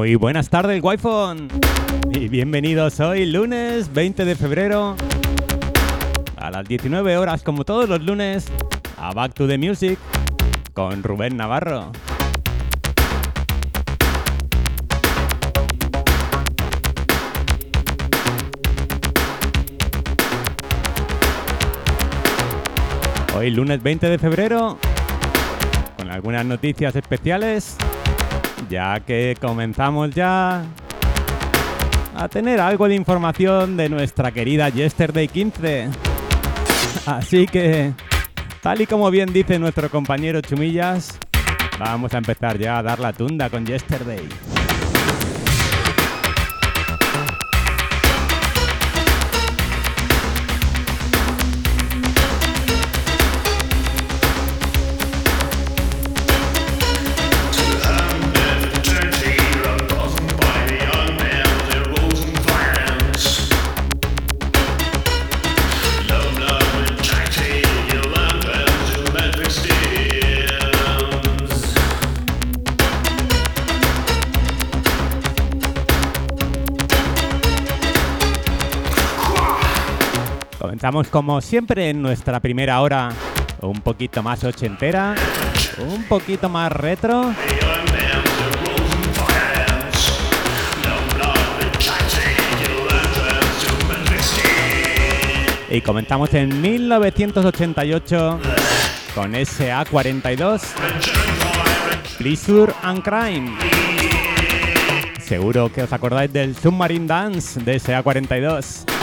[0.00, 0.96] Muy buenas tardes, wi
[2.10, 4.96] Y bienvenidos hoy, lunes 20 de febrero,
[6.38, 8.46] a las 19 horas, como todos los lunes,
[8.96, 9.98] a Back to the Music
[10.72, 11.92] con Rubén Navarro.
[23.36, 24.78] Hoy lunes 20 de febrero,
[25.98, 27.76] con algunas noticias especiales,
[28.68, 30.64] ya que comenzamos ya
[32.14, 35.88] a tener algo de información de nuestra querida Yesterday 15.
[37.06, 37.92] Así que,
[38.62, 41.18] tal y como bien dice nuestro compañero Chumillas,
[41.78, 44.28] vamos a empezar ya a dar la tunda con Yesterday.
[80.80, 83.10] Estamos como siempre en nuestra primera hora
[83.60, 85.14] un poquito más ochentera,
[85.78, 87.34] un poquito más retro.
[95.68, 98.40] Y comenzamos en 1988
[99.14, 100.62] con SA42,
[102.16, 103.58] Pleasure and Crime.
[105.20, 108.99] Seguro que os acordáis del Submarine Dance de SA42.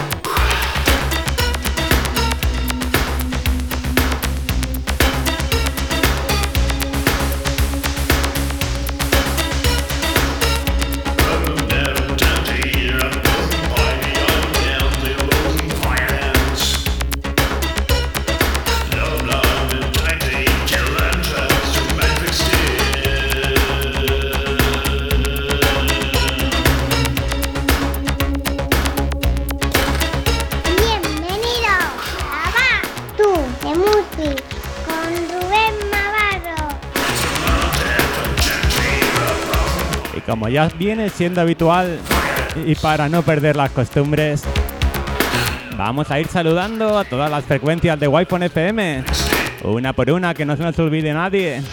[40.37, 41.98] Como ya viene siendo habitual
[42.64, 44.43] y para no perder las costumbres,
[45.75, 49.03] vamos a ir saludando a todas las frecuencias de Wi-Fi FM,
[49.64, 51.64] una por una, que no se nos olvide nadie.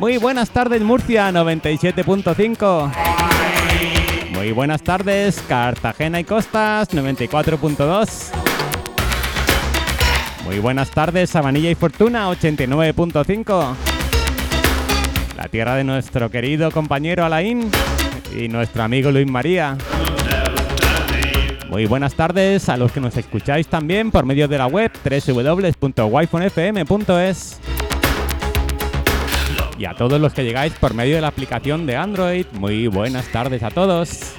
[0.00, 2.90] Muy buenas tardes Murcia 97.5.
[4.30, 8.32] Muy buenas tardes Cartagena y Costas 94.2.
[10.44, 13.93] Muy buenas tardes Sabanilla y Fortuna 89.5
[15.36, 17.70] la tierra de nuestro querido compañero Alain
[18.38, 19.78] y nuestro amigo Luis María.
[21.68, 27.60] Muy buenas tardes a los que nos escucháis también por medio de la web www.wifonfm.es
[29.76, 32.46] y a todos los que llegáis por medio de la aplicación de Android.
[32.52, 34.34] Muy buenas tardes a todos.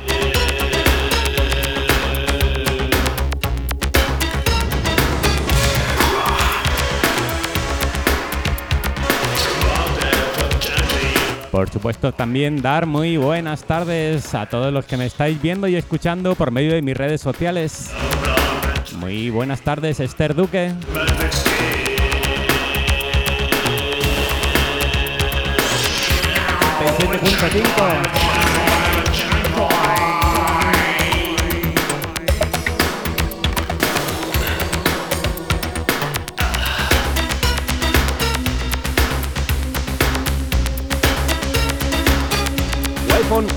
[11.56, 15.78] Por supuesto, también dar muy buenas tardes a todos los que me estáis viendo y
[15.78, 17.92] escuchando por medio de mis redes sociales.
[18.98, 20.74] Muy buenas tardes, Esther Duque.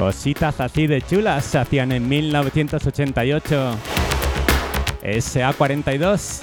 [0.00, 3.76] Cositas así de chulas se hacían en 1988.
[5.02, 6.40] SA42,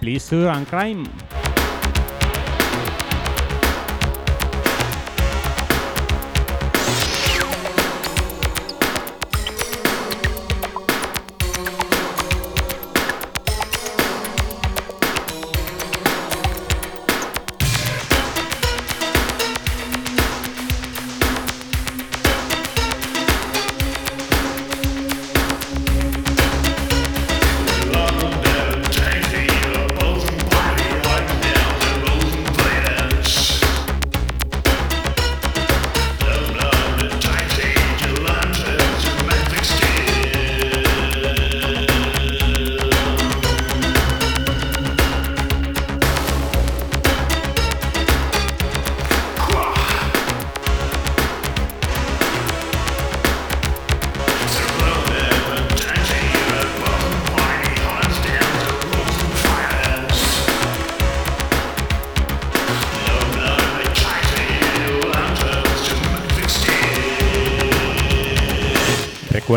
[0.00, 1.04] Pleasure and Crime.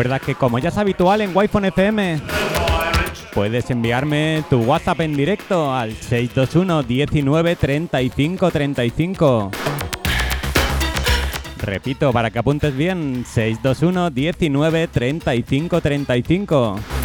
[0.00, 2.22] Recuerda que como ya es habitual en Wi-Fi FM,
[3.34, 9.50] puedes enviarme tu WhatsApp en directo al 621 19 35 35.
[11.58, 16.99] Repito, para que apuntes bien, 621 19 35 35.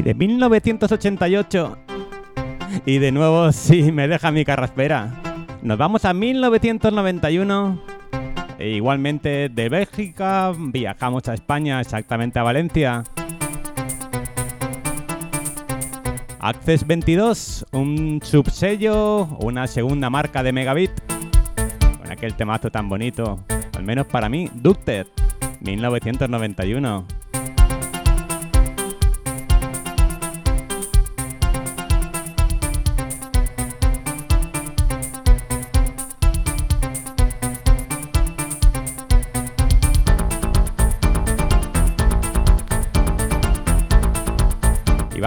[0.00, 1.76] De 1988.
[2.86, 5.22] Y de nuevo, sí, me deja mi carraspera.
[5.60, 7.82] Nos vamos a 1991.
[8.58, 13.04] E igualmente de Bélgica viajamos a España, exactamente a Valencia.
[16.40, 20.90] Access 22, un subsello, una segunda marca de Megabit.
[21.98, 23.44] Con aquel temazo tan bonito,
[23.76, 25.06] al menos para mí, Ducted,
[25.60, 27.21] 1991.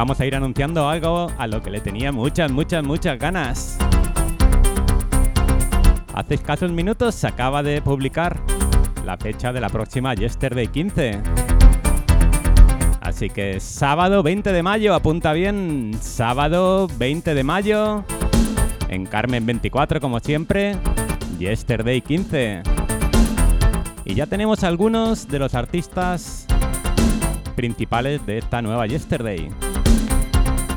[0.06, 3.76] Vamos a ir anunciando algo a lo que le tenía muchas, muchas, muchas ganas.
[6.14, 8.40] Hace escasos minutos se acaba de publicar
[9.04, 11.22] la fecha de la próxima Yesterday 15.
[13.02, 18.04] Así que sábado 20 de mayo, apunta bien, sábado 20 de mayo,
[18.90, 20.76] en Carmen 24 como siempre,
[21.40, 22.62] Yesterday 15.
[24.06, 26.46] Y ya tenemos algunos de los artistas
[27.56, 29.50] principales de esta nueva Yesterday.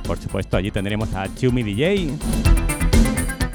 [0.09, 2.09] Por supuesto, allí tendremos a Chumi DJ.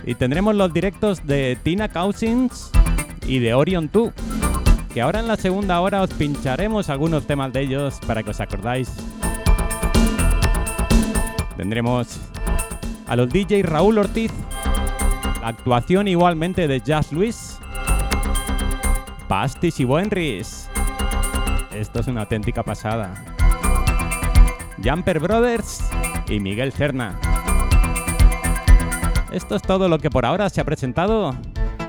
[0.05, 2.69] Y tendremos los directos de Tina Cousins
[3.25, 4.13] y de Orion 2.
[4.93, 8.39] Que ahora en la segunda hora os pincharemos algunos temas de ellos para que os
[8.39, 8.91] acordáis.
[11.57, 12.19] Tendremos
[13.07, 14.31] a los DJ Raúl Ortiz.
[15.41, 17.57] La actuación igualmente de Jazz Luis.
[19.27, 20.69] Pastis y Buenris.
[21.73, 23.11] Esto es una auténtica pasada.
[24.83, 25.81] Jumper Brothers
[26.29, 27.19] y Miguel Cerna.
[29.31, 31.35] Esto es todo lo que por ahora se ha presentado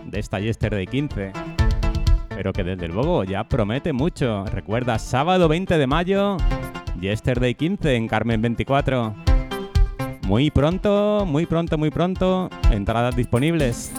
[0.05, 1.33] de esta Yesterday 15.
[2.31, 4.45] Pero que desde luego ya promete mucho.
[4.47, 6.37] Recuerda, sábado 20 de mayo,
[7.00, 9.14] Yesterday 15 en Carmen 24.
[10.26, 13.93] Muy pronto, muy pronto, muy pronto, entradas disponibles.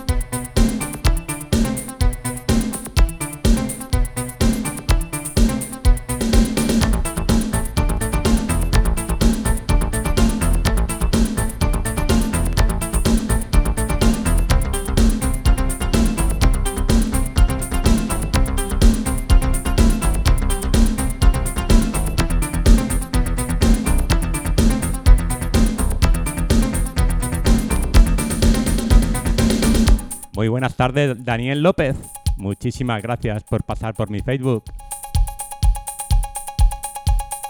[30.50, 31.96] Buenas tardes, Daniel López.
[32.38, 34.64] Muchísimas gracias por pasar por mi Facebook.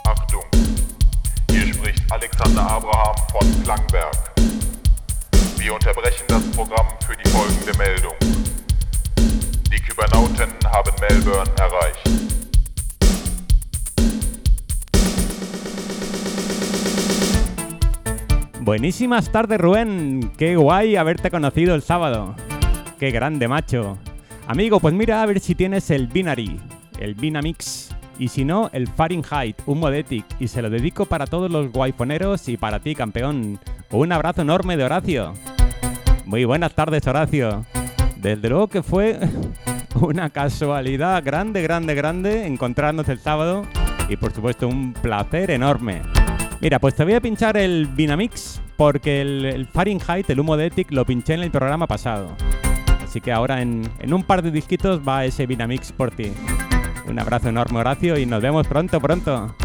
[0.05, 0.43] Achtung,
[1.49, 4.31] hier spricht Alexander Abraham von Klangberg.
[5.57, 8.13] Wir unterbrechen das Programm für die folgende Meldung.
[9.71, 12.09] Die Kybernauten haben Melbourne erreicht.
[18.61, 20.31] Buenísimas tardes, Rubén.
[20.37, 22.35] Qué guay haberte conocido el sábado.
[22.99, 23.97] Qué grande, macho.
[24.47, 26.57] Amigo, pues mira a ver si tienes el Binary,
[26.97, 27.93] el Binamix.
[28.17, 30.25] Y si no, el Fahrenheit, un Modetic.
[30.39, 33.59] Y se lo dedico para todos los guayponeros y para ti, campeón.
[33.91, 35.33] Un abrazo enorme de Horacio.
[36.25, 37.65] Muy buenas tardes, Horacio.
[38.15, 39.19] Desde luego que fue
[39.95, 43.65] una casualidad grande, grande, grande encontrarnos el sábado.
[44.07, 46.01] Y por supuesto, un placer enorme.
[46.61, 50.67] Mira, pues te voy a pinchar el Binamix porque el, el Fahrenheit, el humo de
[50.67, 52.37] Ethic, lo pinché en el programa pasado
[53.15, 56.33] Así que ahora en, un par de disquitos va ese Vinamix por ti.
[57.07, 59.55] Un abrazo enorme Horacio y nos vemos pronto, pronto.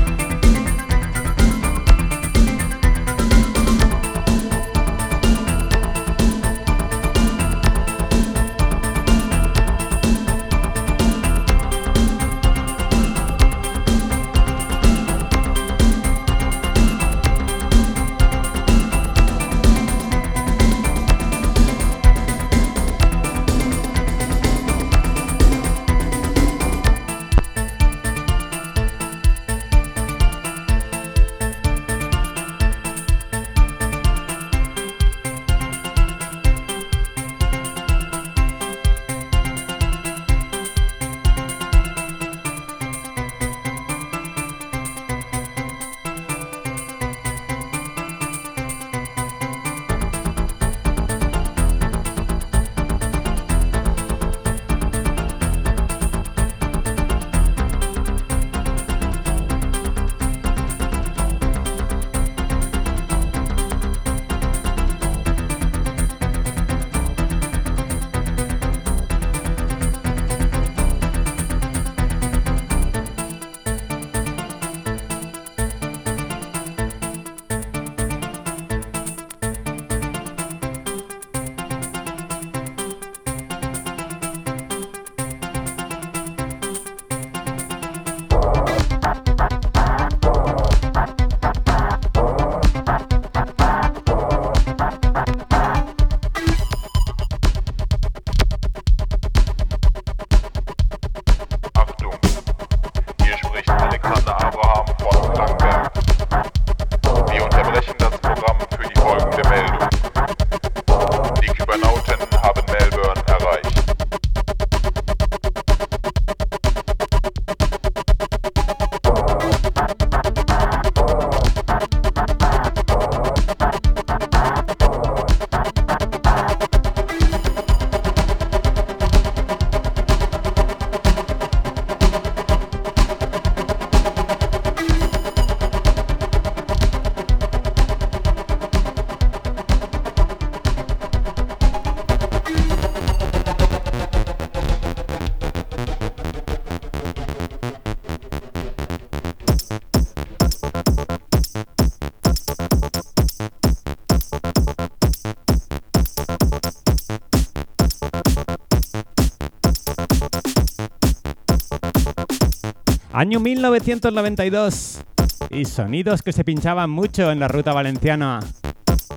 [163.21, 165.03] Año 1992.
[165.50, 168.41] Y sonidos que se pinchaban mucho en la ruta valenciana.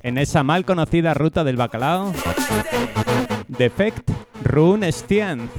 [0.02, 2.12] En esa mal conocida ruta del bacalao.
[3.48, 4.10] Defect
[4.42, 5.50] Rune Stienz.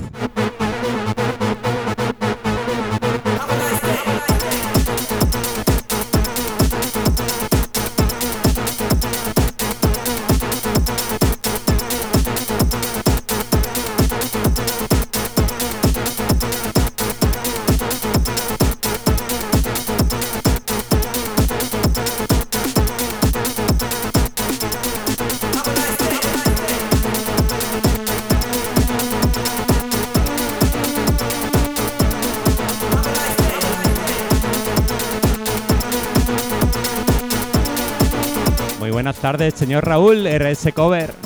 [38.91, 41.24] Buenas tardes, señor Raúl, RS Cover.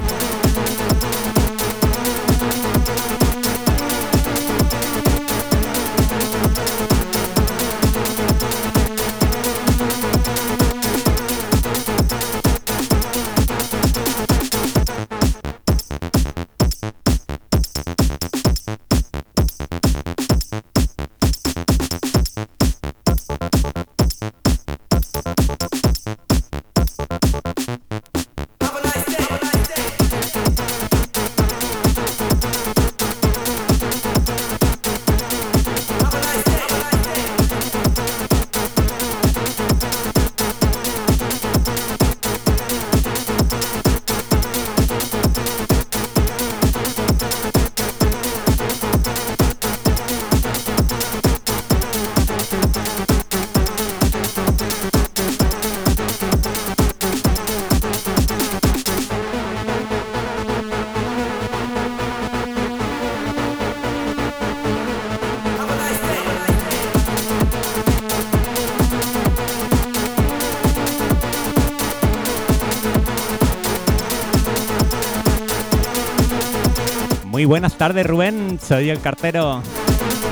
[77.49, 78.59] Buenas tardes, Rubén.
[78.61, 79.63] Soy el cartero.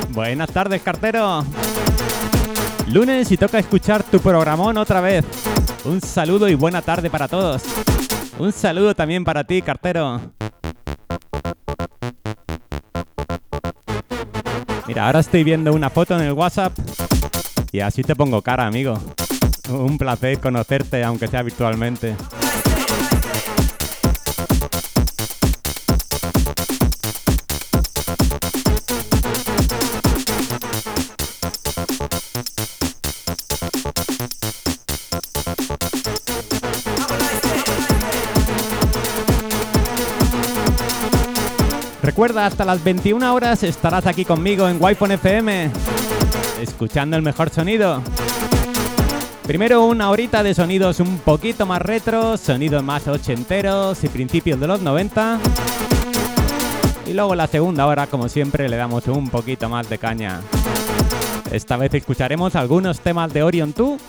[0.09, 1.43] Buenas tardes, cartero.
[2.87, 5.25] Lunes y toca escuchar tu programón otra vez.
[5.85, 7.63] Un saludo y buena tarde para todos.
[8.37, 10.21] Un saludo también para ti, cartero.
[14.87, 16.77] Mira, ahora estoy viendo una foto en el WhatsApp
[17.71, 18.97] y así te pongo cara, amigo.
[19.71, 22.15] Un placer conocerte, aunque sea virtualmente.
[42.17, 45.69] Recuerda, hasta las 21 horas estarás aquí conmigo en wi FM,
[46.59, 48.01] escuchando el mejor sonido.
[49.43, 54.65] Primero una horita de sonidos un poquito más retro, sonidos más ochenteros y principios de
[54.65, 55.37] los 90.
[57.05, 60.41] Y luego la segunda hora, como siempre, le damos un poquito más de caña.
[61.51, 64.01] Esta vez escucharemos algunos temas de Orion 2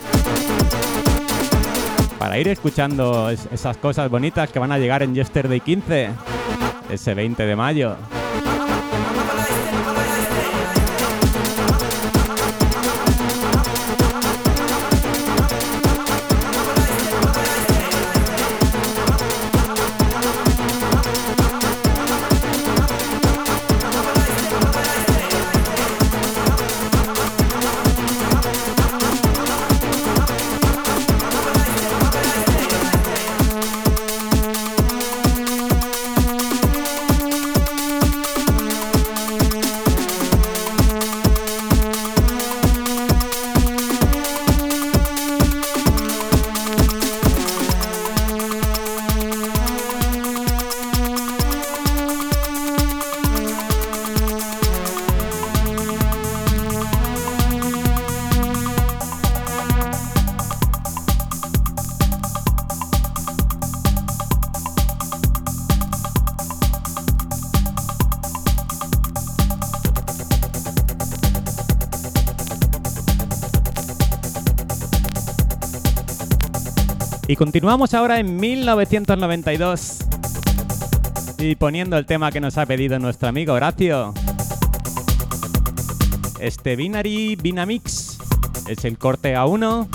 [2.19, 6.38] para ir escuchando esas cosas bonitas que van a llegar en Yesterday 15
[6.91, 8.18] ese 20 de mayo.
[77.31, 79.99] Y continuamos ahora en 1992
[81.37, 84.15] y poniendo el tema que nos ha pedido nuestro amigo Horacio.
[86.41, 88.17] Este Binary Binamix
[88.67, 89.89] es el corte A1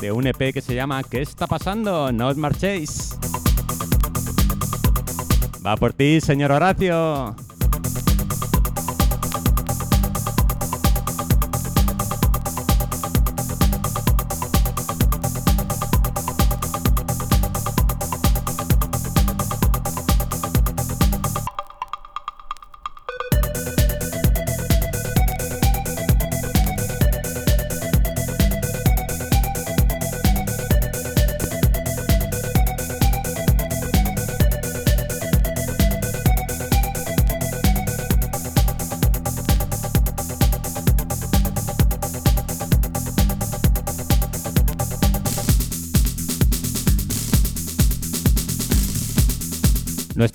[0.00, 2.10] de un EP que se llama ¿Qué está pasando?
[2.10, 3.16] No os marchéis.
[5.64, 7.36] Va por ti, señor Horacio.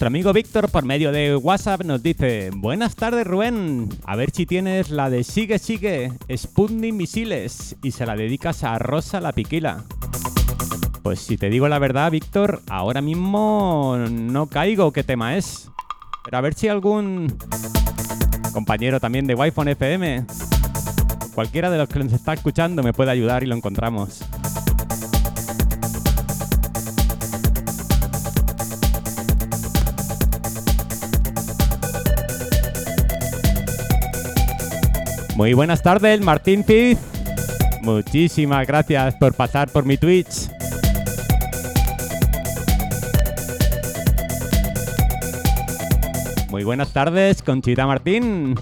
[0.08, 4.89] Amigo Víctor por medio de WhatsApp nos dice, buenas tardes Rubén, a ver si tienes
[4.89, 9.84] la de Sigue Sigue, Sputnik Misiles y se la dedicas a Rosa la Piquila.
[11.04, 15.70] Pues si te digo la verdad, Víctor, ahora mismo no caigo qué tema es.
[16.24, 17.38] Pero a ver si algún
[18.54, 20.26] compañero también de wi FM,
[21.36, 24.24] cualquiera de los que nos está escuchando me puede ayudar y lo encontramos.
[35.38, 36.97] Muy buenas tardes, Martín Piz.
[37.84, 40.50] Muchísimas gracias por pasar por mi Twitch.
[46.50, 48.56] Muy buenas tardes, Conchita Martín.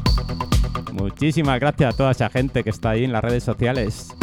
[0.92, 4.14] Muchísimas gracias a toda esa gente que está ahí en las redes sociales.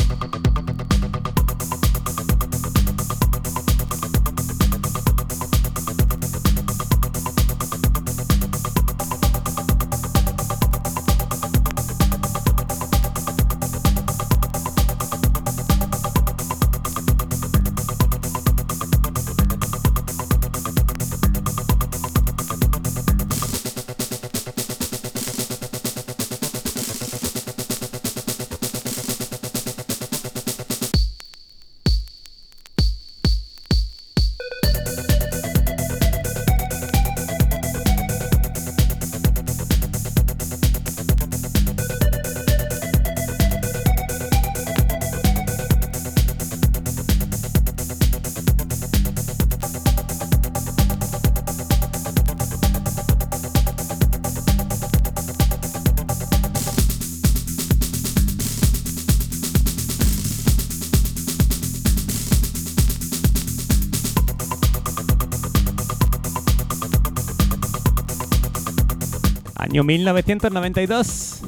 [69.99, 71.43] 1992.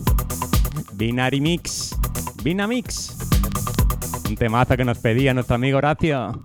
[0.93, 1.97] Binary Mix.
[2.43, 3.17] Binamix.
[4.29, 6.43] Un temazo que nos pedía nuestro amigo Horacio.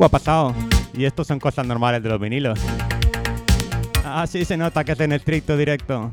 [0.00, 0.54] Ha pasado.
[0.94, 2.58] Y esto son cosas normales de los vinilos.
[4.04, 6.12] Así se nota que es en estricto directo.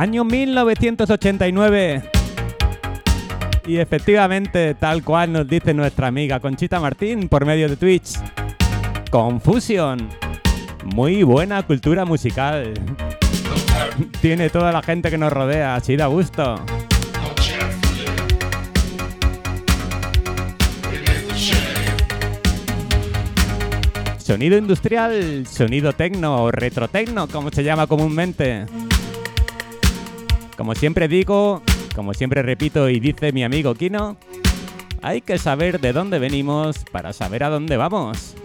[0.00, 2.02] Año 1989.
[3.66, 8.14] Y efectivamente, tal cual nos dice nuestra amiga Conchita Martín por medio de Twitch.
[9.10, 10.08] Confusion.
[10.94, 12.72] Muy buena cultura musical.
[14.22, 16.64] Tiene toda la gente que nos rodea, así da gusto.
[24.16, 28.64] Sonido industrial, sonido tecno o retrotecno, como se llama comúnmente.
[30.60, 31.62] Como siempre digo,
[31.96, 34.18] como siempre repito y dice mi amigo Kino,
[35.00, 38.36] hay que saber de dónde venimos para saber a dónde vamos.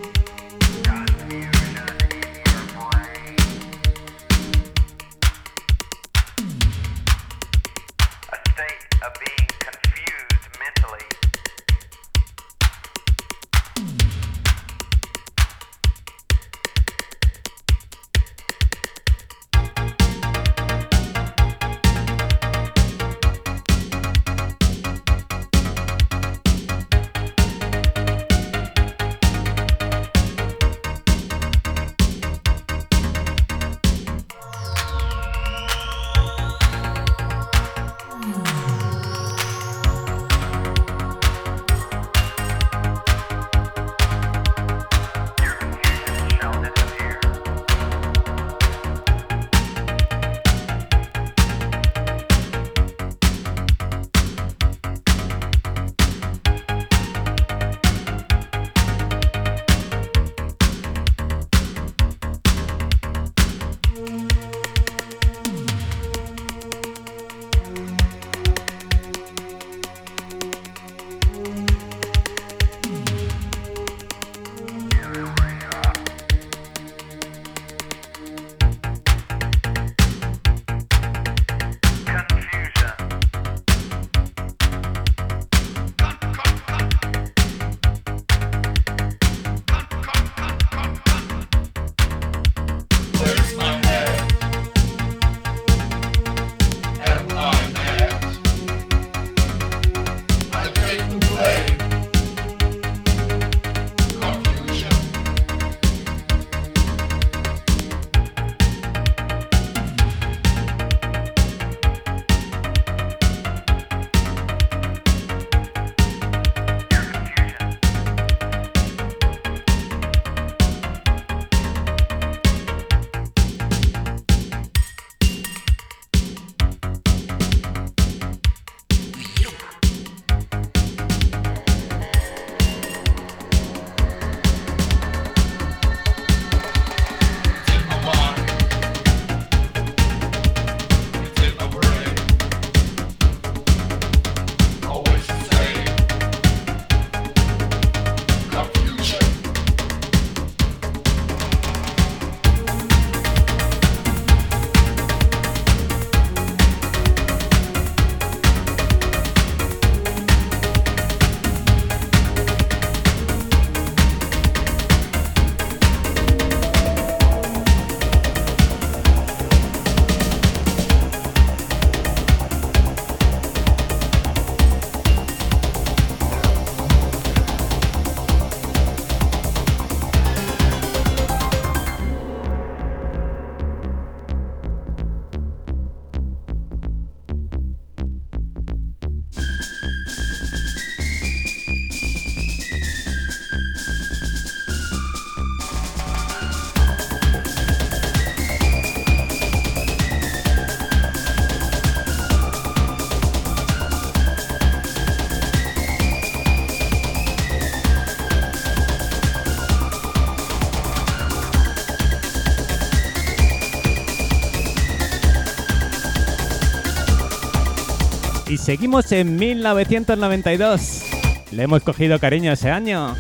[218.66, 221.04] Seguimos en 1992.
[221.52, 223.16] Le hemos cogido cariño ese año.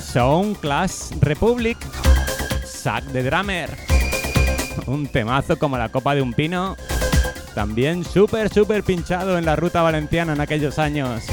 [0.00, 1.76] Sound Class Republic.
[2.64, 3.68] Sack de Drummer.
[4.86, 6.76] Un temazo como la copa de un pino.
[7.56, 11.24] También súper, súper pinchado en la ruta valenciana en aquellos años.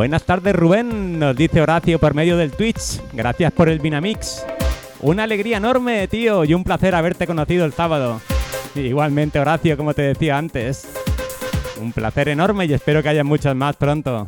[0.00, 3.02] Buenas tardes Rubén, nos dice Horacio por medio del Twitch.
[3.12, 4.42] Gracias por el Vinamix.
[5.00, 8.18] Una alegría enorme, tío, y un placer haberte conocido el sábado.
[8.74, 10.88] Igualmente Horacio, como te decía antes.
[11.78, 14.26] Un placer enorme y espero que haya muchas más pronto.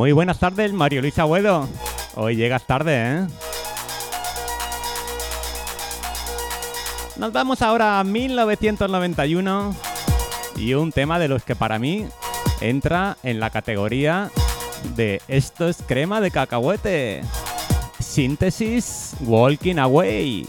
[0.00, 1.68] Muy buenas tardes, Mario Luis Abuelo.
[2.14, 3.26] Hoy llegas tarde, ¿eh?
[7.16, 9.76] Nos vamos ahora a 1991
[10.56, 12.06] y un tema de los que para mí
[12.62, 14.30] entra en la categoría
[14.96, 17.20] de esto es crema de cacahuete.
[17.98, 20.46] Síntesis Walking Away.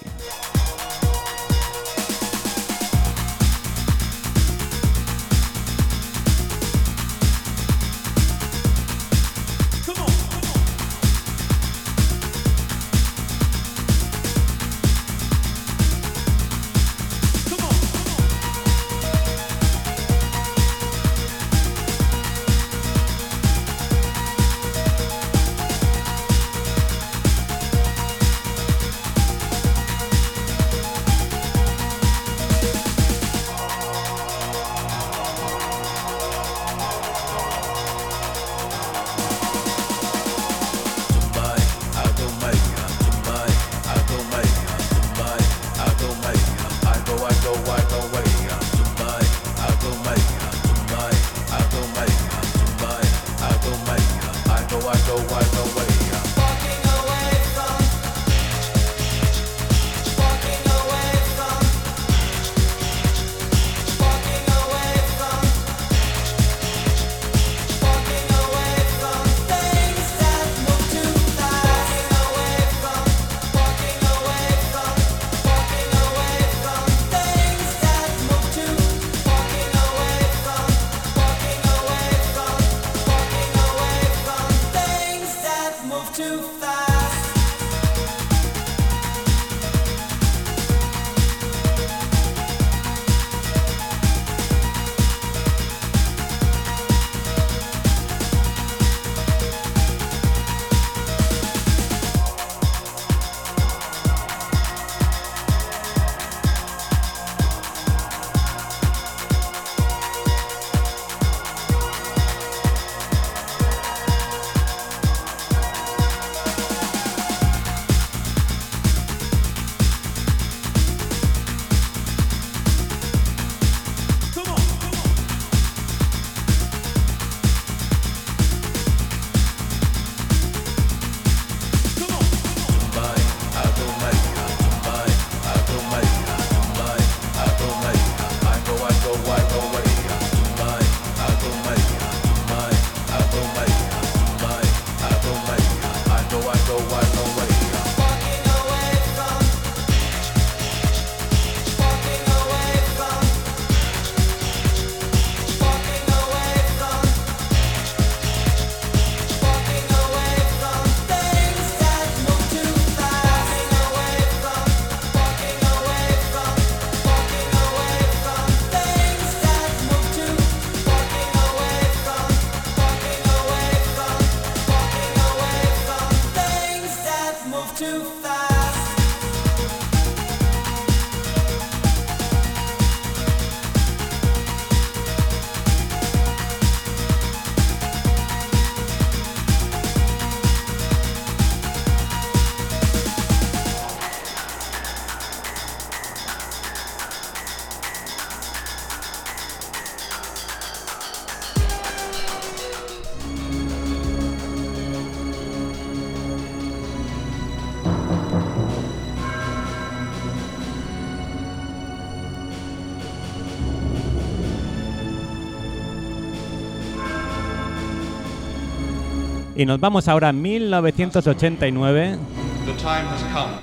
[219.61, 222.17] Y nos vamos ahora a 1989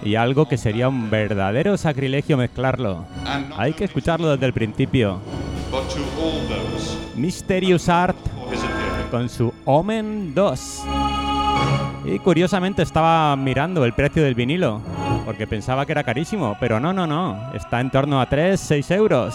[0.05, 3.05] y algo que sería un verdadero sacrilegio mezclarlo.
[3.57, 5.19] Hay que escucharlo desde el principio.
[7.17, 8.17] Mysterious Art
[9.11, 10.83] con su Omen 2.
[12.05, 14.81] Y curiosamente estaba mirando el precio del vinilo,
[15.27, 18.91] porque pensaba que era carísimo, pero no, no, no, está en torno a 3, 6
[18.93, 19.35] euros.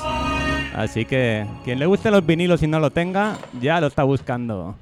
[0.73, 4.75] Así que quien le guste los vinilos y no lo tenga, ya lo está buscando.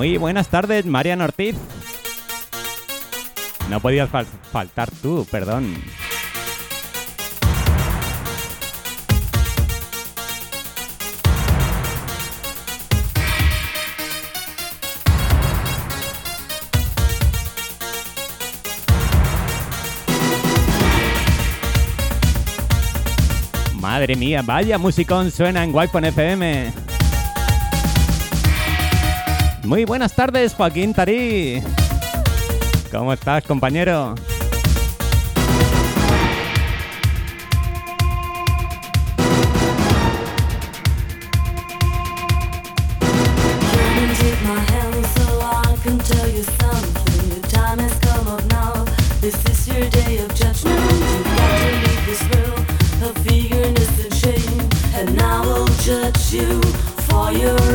[0.00, 1.56] Muy buenas tardes, Marian Ortiz.
[3.68, 5.74] No podías faltar tú, perdón.
[23.78, 26.89] Madre mía, vaya musicón suena en wi FM.
[29.70, 31.62] Muy buenas tardes, Joaquín Tarí.
[32.90, 34.16] ¿Cómo estás, compañero?
[57.30, 57.69] Año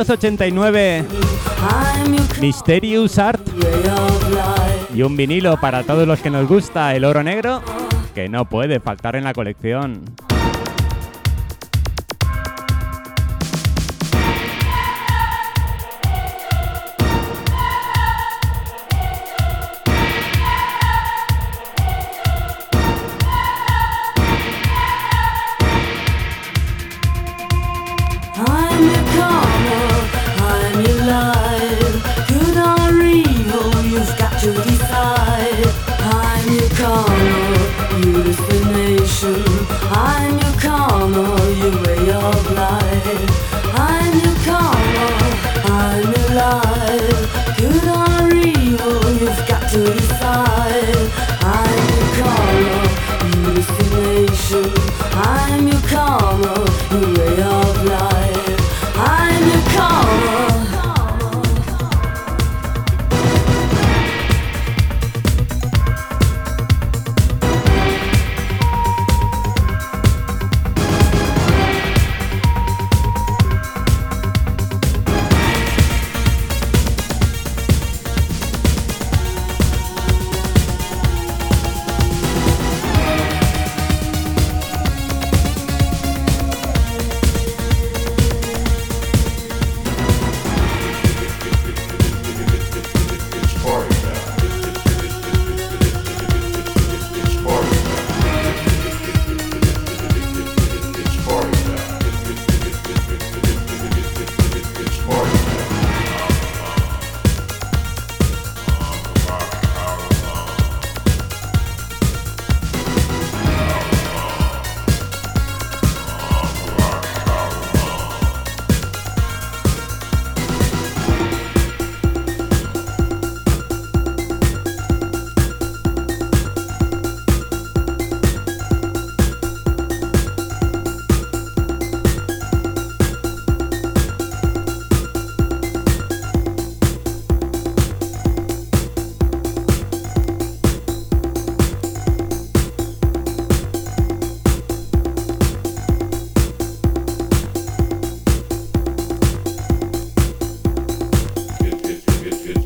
[0.00, 1.04] 1989.
[2.40, 3.46] Mysterious Art.
[4.94, 7.60] Y un vinilo para todos los que nos gusta el oro negro,
[8.14, 10.04] que no puede faltar en la colección.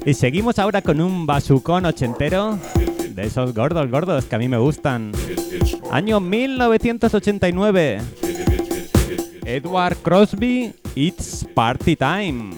[0.06, 2.58] Y seguimos ahora con un basucón ochentero
[3.08, 5.12] de esos gordos, gordos que a mí me gustan.
[5.90, 8.00] Año 1989.
[9.46, 12.52] Edward Crosby, It's Party Time.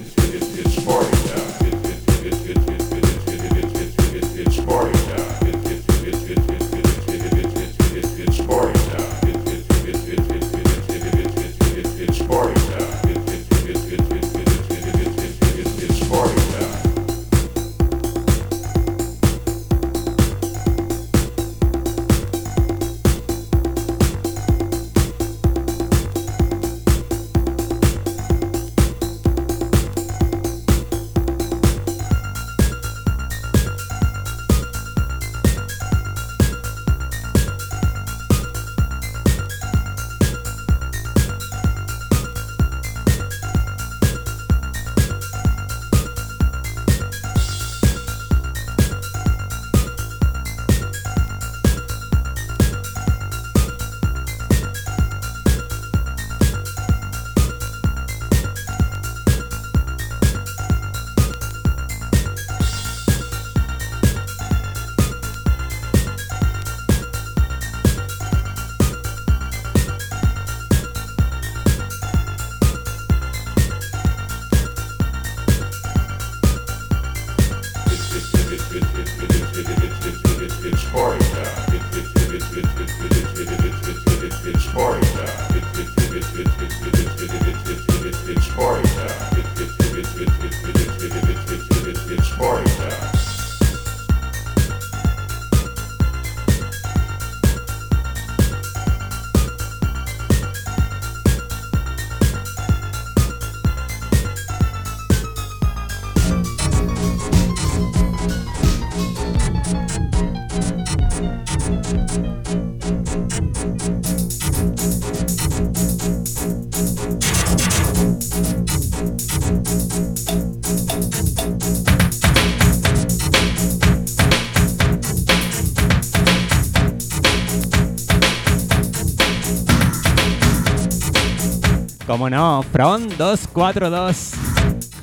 [132.16, 134.32] Como no, Front 242,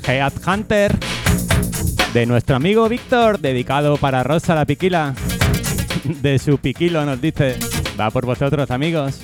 [0.04, 0.98] Head Hunter,
[2.12, 5.14] de nuestro amigo Víctor, dedicado para Rosa la Piquila.
[6.04, 7.56] De su piquilo nos dice,
[8.00, 9.20] va por vosotros amigos.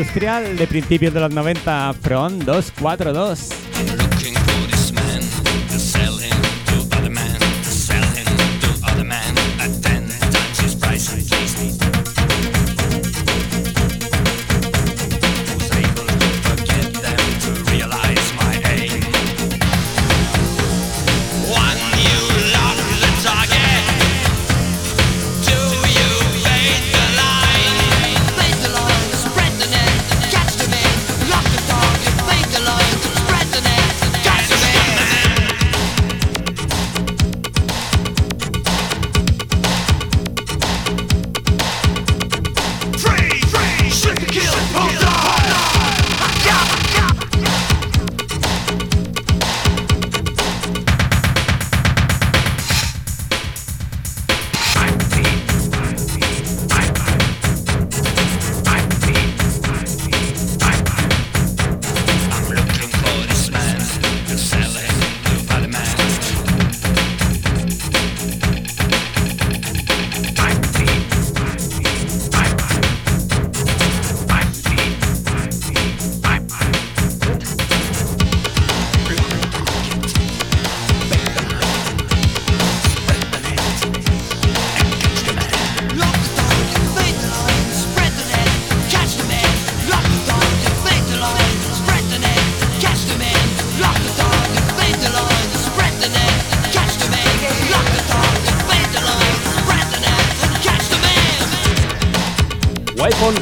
[0.00, 3.59] Industrial de principios de los 90, Front 242.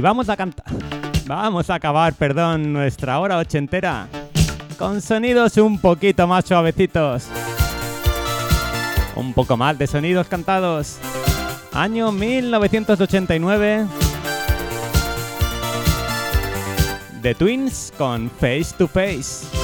[0.00, 0.64] Y vamos a cantar.
[1.26, 4.08] Vamos a acabar, perdón, nuestra hora ochentera
[4.78, 7.26] con sonidos un poquito más suavecitos.
[9.14, 10.96] Un poco más de sonidos cantados.
[11.74, 13.86] Año 1989.
[17.20, 19.59] The Twins con Face to Face.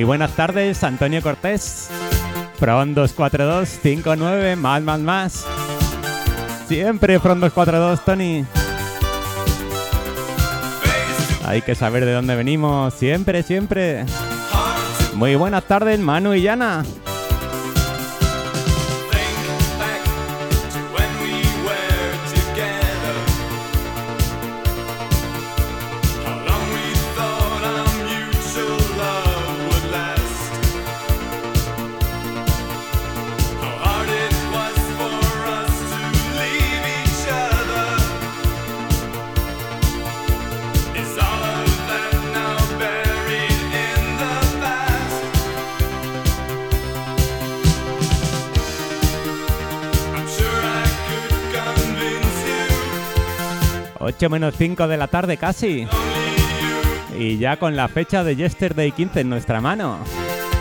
[0.00, 1.90] Muy buenas tardes, Antonio Cortés.
[2.58, 5.46] From 24259, más, más, más.
[6.66, 8.46] Siempre From 242, Tony.
[11.44, 14.06] Hay que saber de dónde venimos, siempre, siempre.
[15.16, 16.82] Muy buenas tardes, Manu y Yana.
[54.28, 55.86] Menos 5 de la tarde casi.
[57.18, 59.98] Y ya con la fecha de Yesterday 15 en nuestra mano.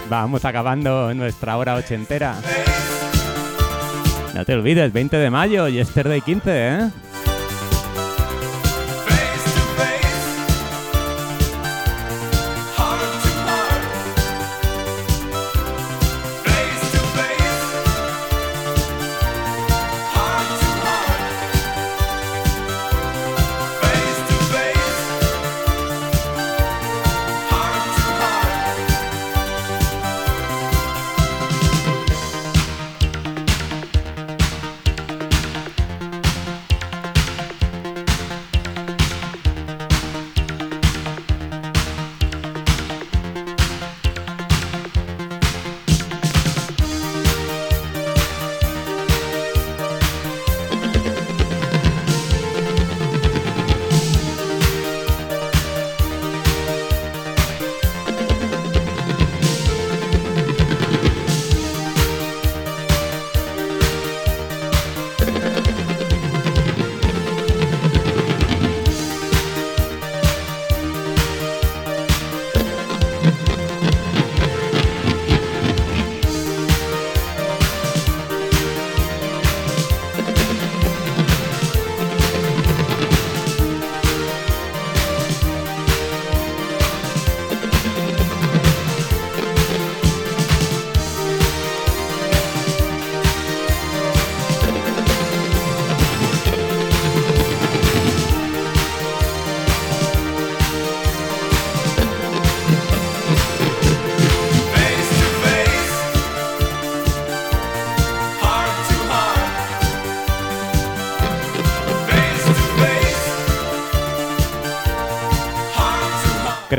[0.09, 2.35] Vamos acabando nuestra hora ochentera.
[4.33, 6.89] No te olvides, 20 de mayo, Yesterday 15, ¿eh?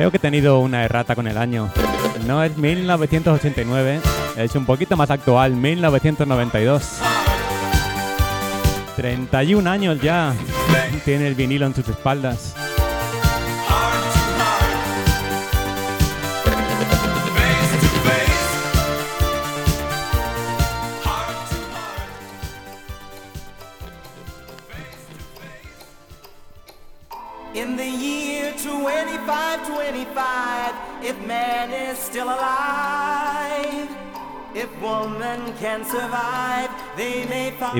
[0.01, 1.69] Creo que he tenido una errata con el año.
[2.27, 4.01] No es 1989,
[4.37, 7.01] es un poquito más actual, 1992.
[8.97, 10.33] 31 años ya
[11.05, 12.55] tiene el vinilo en sus espaldas.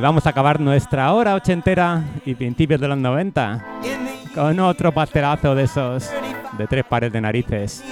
[0.01, 4.59] Y vamos a acabar nuestra hora ochentera y principios de los 90 in the con
[4.61, 6.11] otro pastelazo de esos
[6.57, 7.85] de tres pares de narices.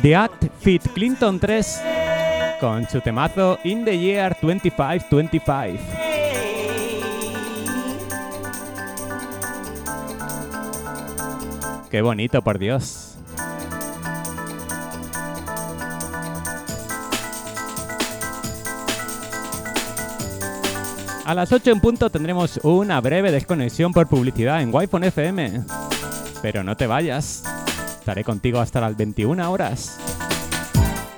[0.00, 1.82] The Act Fit Clinton 3
[2.60, 5.82] con su temazo In the Year 2525.
[11.90, 13.07] Qué bonito, por Dios.
[21.28, 25.62] A las 8 en punto tendremos una breve desconexión por publicidad en Wi-Fi FM.
[26.40, 27.44] Pero no te vayas.
[27.98, 29.98] Estaré contigo hasta las 21 horas.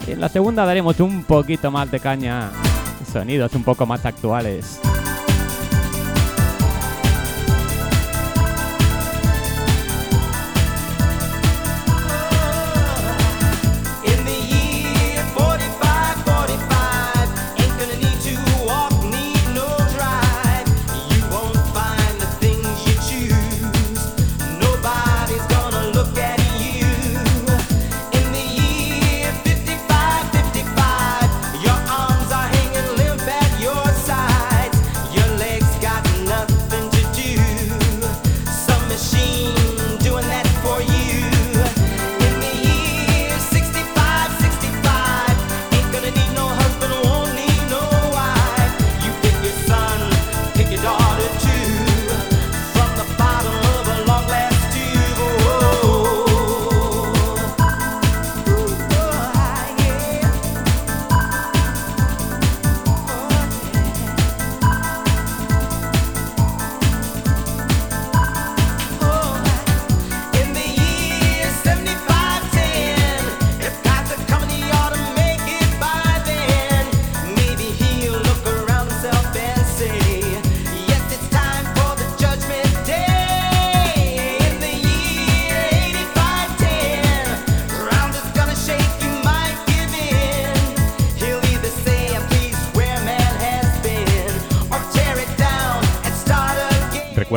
[0.08, 2.50] Y en la segunda daremos un poquito más de caña.
[3.12, 4.80] Sonidos un poco más actuales.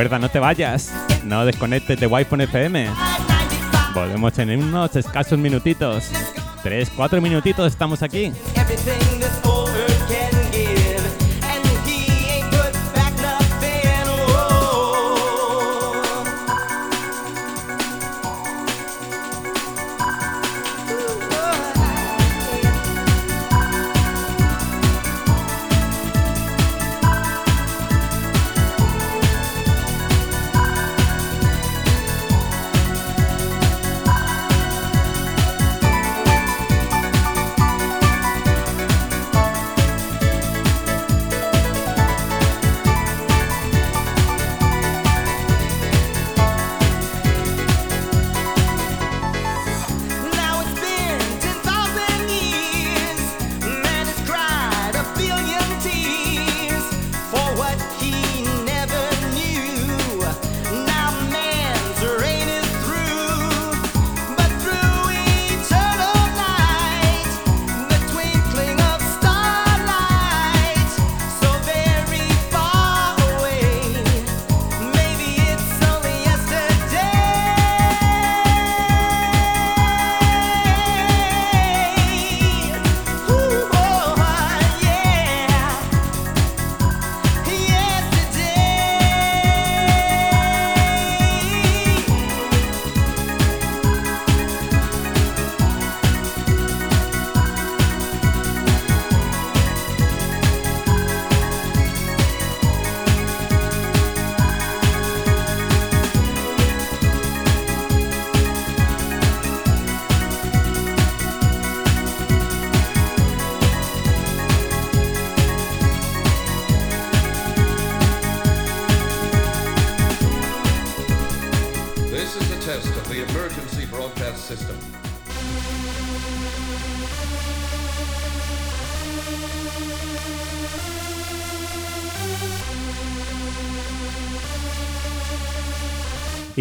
[0.10, 0.91] No te vayas.
[1.24, 2.88] No desconectes de Wi-Fi FM.
[2.88, 3.93] 595.
[3.93, 6.10] Volvemos en unos escasos minutitos.
[6.62, 8.34] 3, 4 minutitos estamos aquí.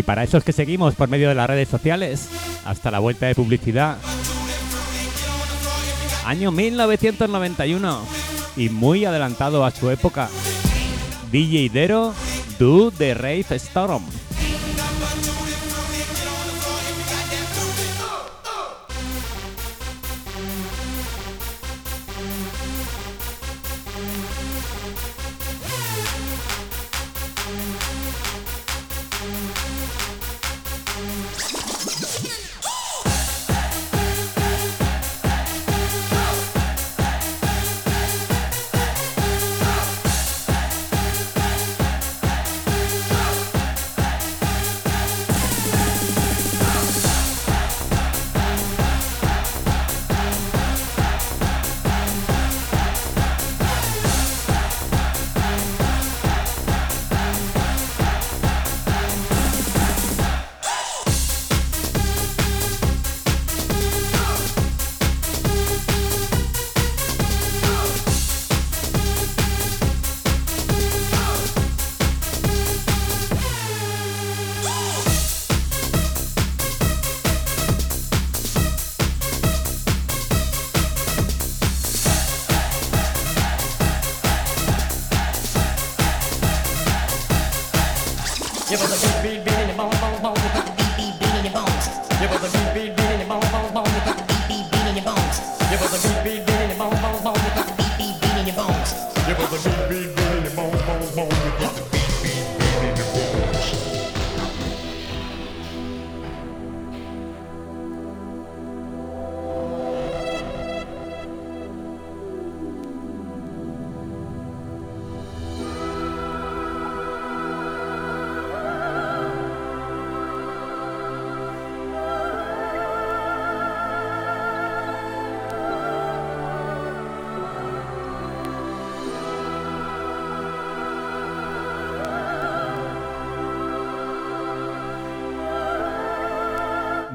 [0.02, 2.28] Y para esos que seguimos por medio de las redes sociales,
[2.64, 3.98] hasta la vuelta de publicidad.
[6.26, 8.00] Año 1991
[8.56, 10.28] y muy adelantado a su época.
[11.30, 12.14] DJ Dero,
[12.58, 14.02] Do the Rave Storm.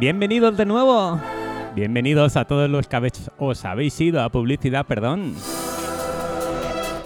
[0.08, 1.20] Bienvenidos de nuevo.
[1.76, 5.36] Bienvenidos a todos los que os habéis ido a publicidad, perdón.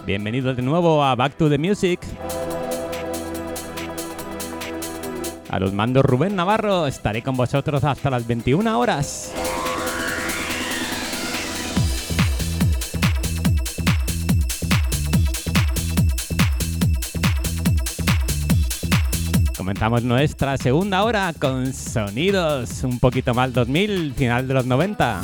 [0.06, 1.99] Bienvenidos de nuevo a Back to the Music.
[5.49, 9.34] A los mandos Rubén Navarro, estaré con vosotros hasta las 21 horas.
[19.82, 25.21] Comenzamos nuestra segunda hora con sonidos un poquito más 2000, final de los 90.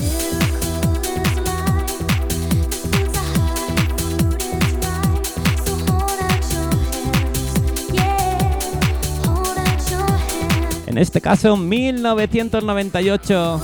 [10.87, 13.61] En este caso, 1998,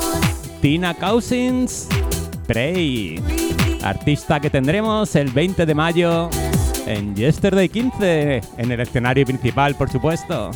[0.62, 1.88] Tina Cousins,
[2.46, 3.20] Prey,
[3.82, 6.30] artista que tendremos el 20 de mayo
[6.86, 10.52] en Yesterday 15, en el escenario principal, por supuesto.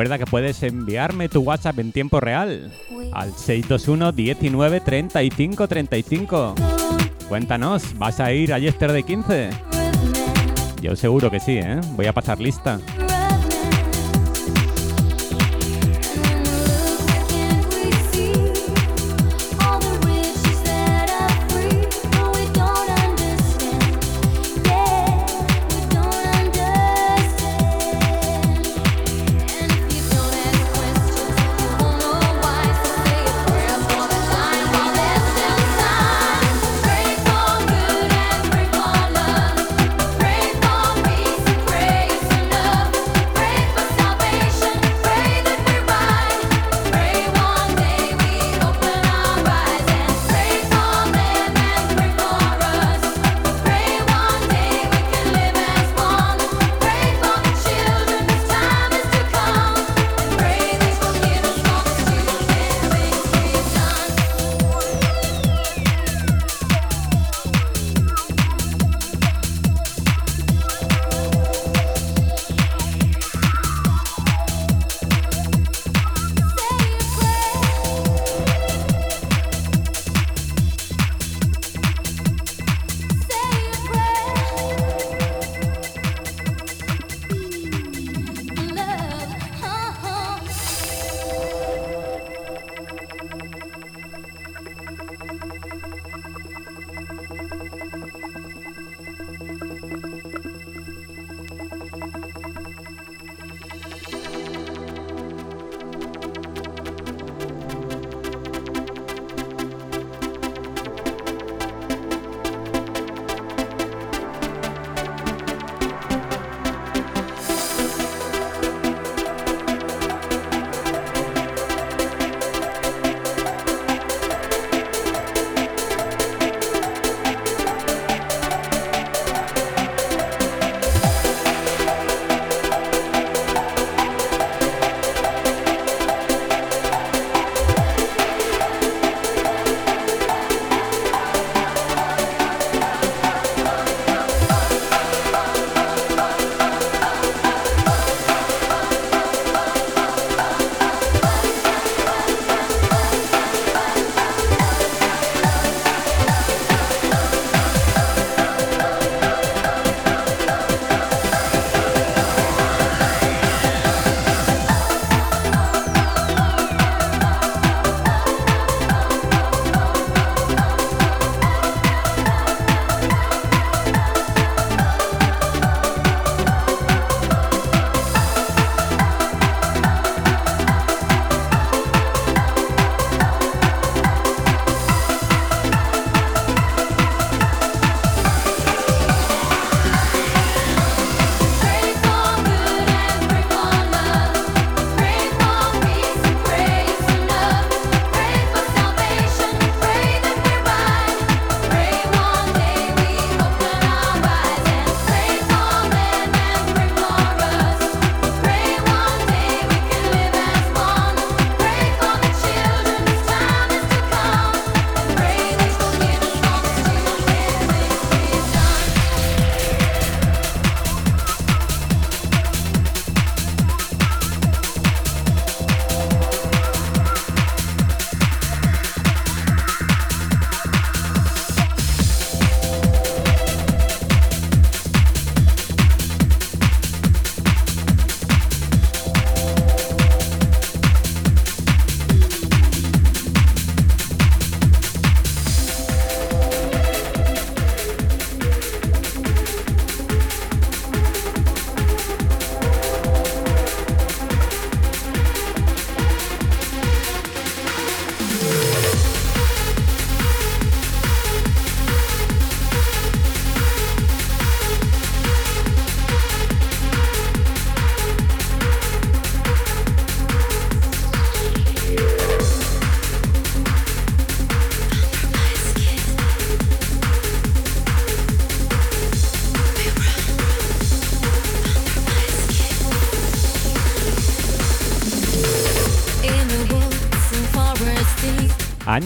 [0.00, 2.72] Recuerda que puedes enviarme tu WhatsApp en tiempo real
[3.12, 6.54] al 621 19 35 35.
[7.28, 9.50] Cuéntanos, ¿vas a ir a Yesterday 15?
[10.80, 11.78] Yo seguro que sí, ¿eh?
[11.96, 12.80] Voy a pasar lista.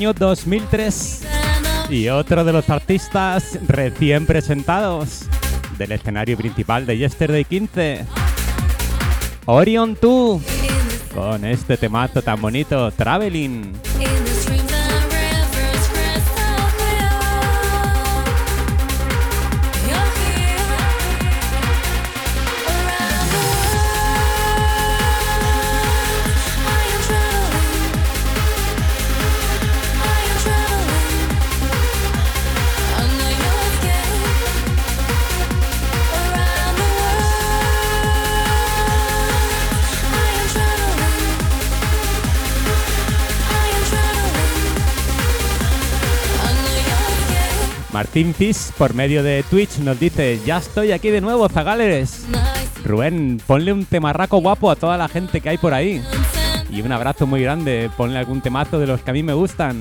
[0.04, 1.22] Año 2003.
[1.88, 5.22] Y otro de los artistas recién presentados
[5.78, 8.04] del escenario principal de Yesterday 15.
[9.46, 10.42] Orion 2.
[11.14, 13.72] Con este temazo tan bonito, Traveling.
[47.94, 52.26] Martín Fis, por medio de Twitch, nos dice: Ya estoy aquí de nuevo, Zagaleres.
[52.84, 56.02] Rubén, ponle un temarraco guapo a toda la gente que hay por ahí.
[56.68, 57.88] Y un abrazo muy grande.
[57.96, 59.80] Ponle algún temazo de los que a mí me gustan.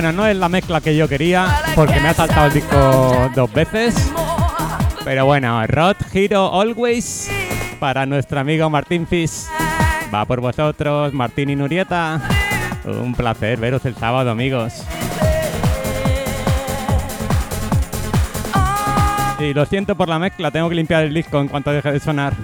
[0.00, 3.52] Bueno, no es la mezcla que yo quería, porque me ha saltado el disco dos
[3.52, 4.12] veces.
[5.04, 7.28] Pero bueno, Rod Hero Always
[7.80, 9.48] para nuestro amigo Martín Fis.
[10.14, 12.20] Va por vosotros, Martín y Nurieta.
[12.84, 14.84] Un placer veros el sábado, amigos.
[19.40, 21.98] Y lo siento por la mezcla, tengo que limpiar el disco en cuanto deje de
[21.98, 22.34] sonar.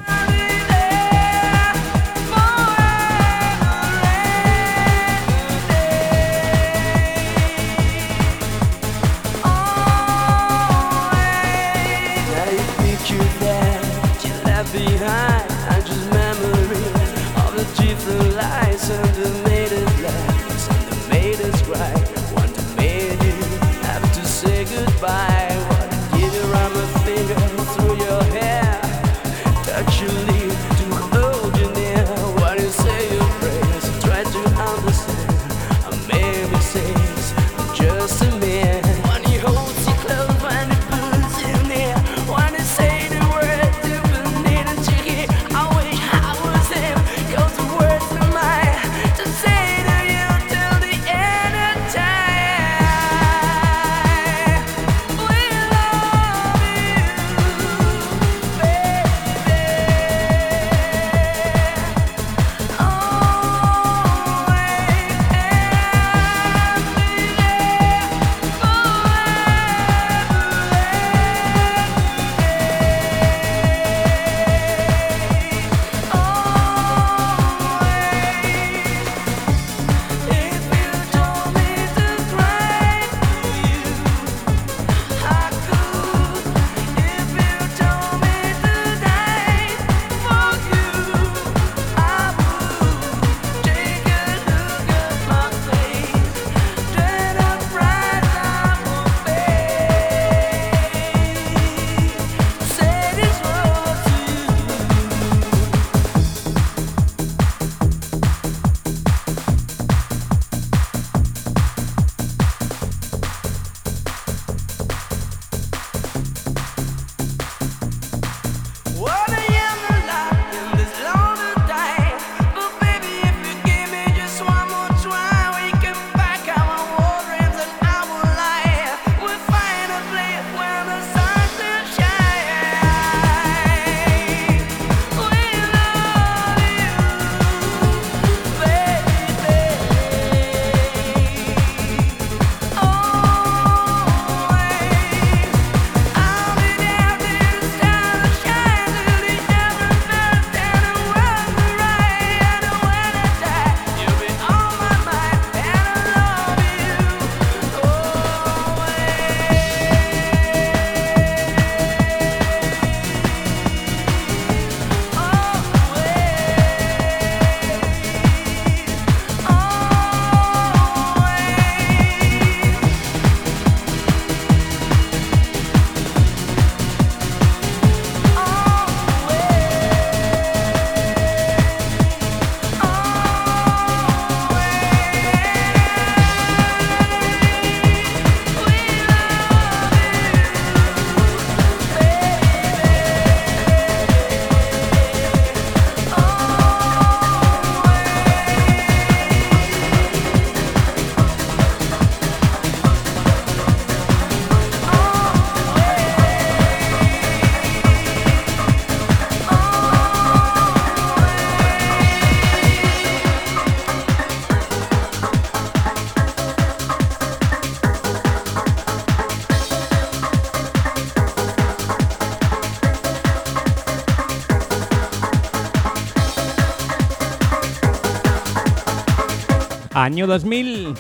[230.15, 230.95] l'any 2000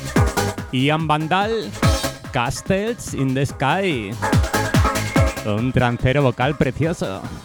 [0.73, 1.71] Ian Vandal
[2.33, 4.13] Castles in the Sky.
[5.47, 7.44] Un trancero vocal precioso.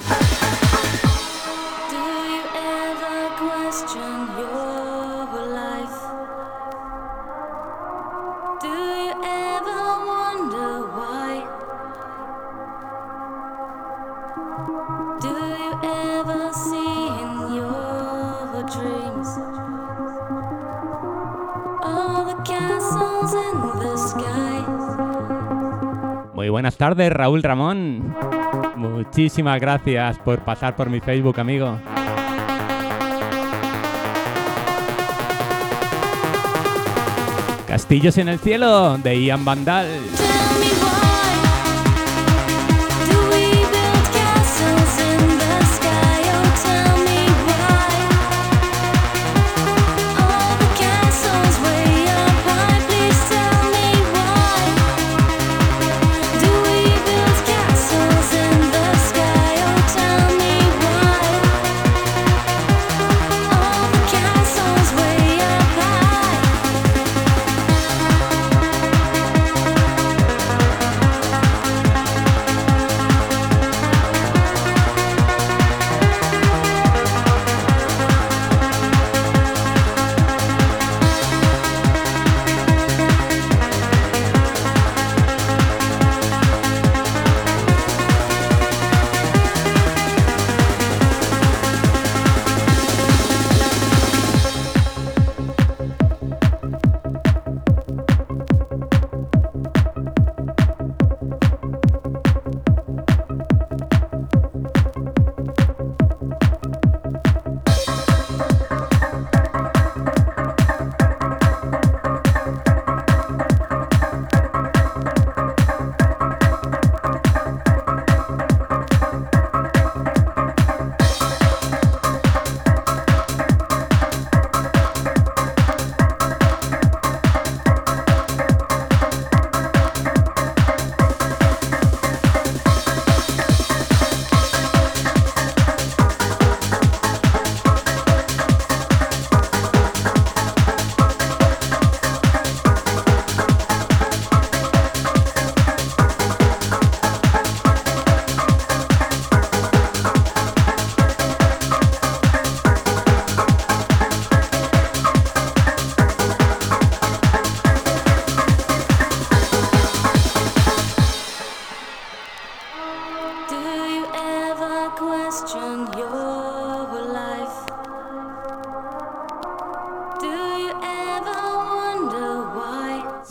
[26.80, 28.15] tardes, Raúl Ramón.
[28.77, 31.77] Muchísimas gracias por pasar por mi Facebook, amigo.
[37.68, 39.88] Castillos en el cielo de Ian Vandal.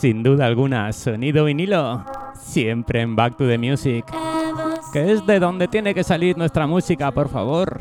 [0.09, 2.03] sin duda alguna, sonido vinilo,
[2.33, 4.03] siempre en Back to the Music,
[4.91, 7.79] que es de donde tiene que salir nuestra música, por favor.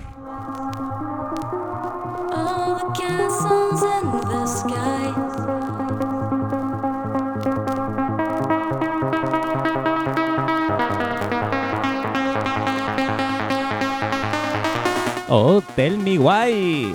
[15.30, 16.94] Oh, tell me why.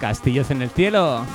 [0.00, 1.26] Castillos en el cielo.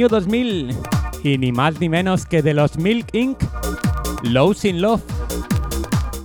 [0.00, 0.74] año 2000
[1.24, 3.36] y ni más ni menos que de los Milk Inc.
[4.22, 5.02] Lows in Love.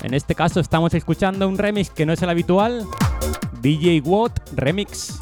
[0.01, 2.85] En este caso estamos escuchando un remix que no es el habitual,
[3.61, 5.19] DJ Watt Remix.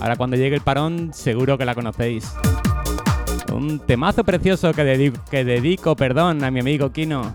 [0.00, 2.32] Ahora cuando llegue el parón seguro que la conocéis.
[3.52, 7.32] Un temazo precioso que dedico, que dedico perdón, a mi amigo Kino.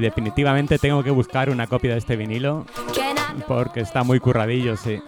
[0.00, 2.64] Definitivamente tengo que buscar una copia de este vinilo
[3.46, 5.00] porque está muy curradillo, sí.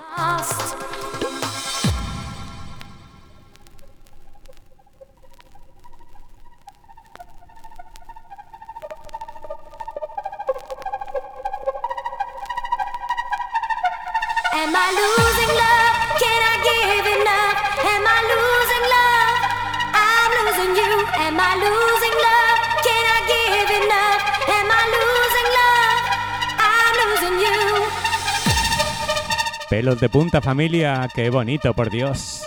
[29.82, 32.41] Pelos de punta familia, qué bonito, por Dios.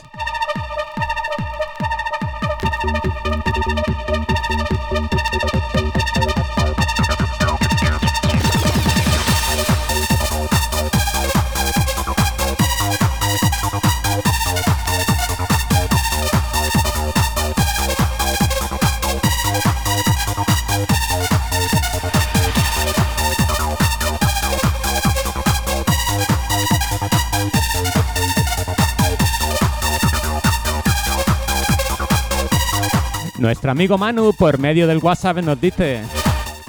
[33.66, 36.04] Nuestro amigo Manu por medio del WhatsApp nos dice,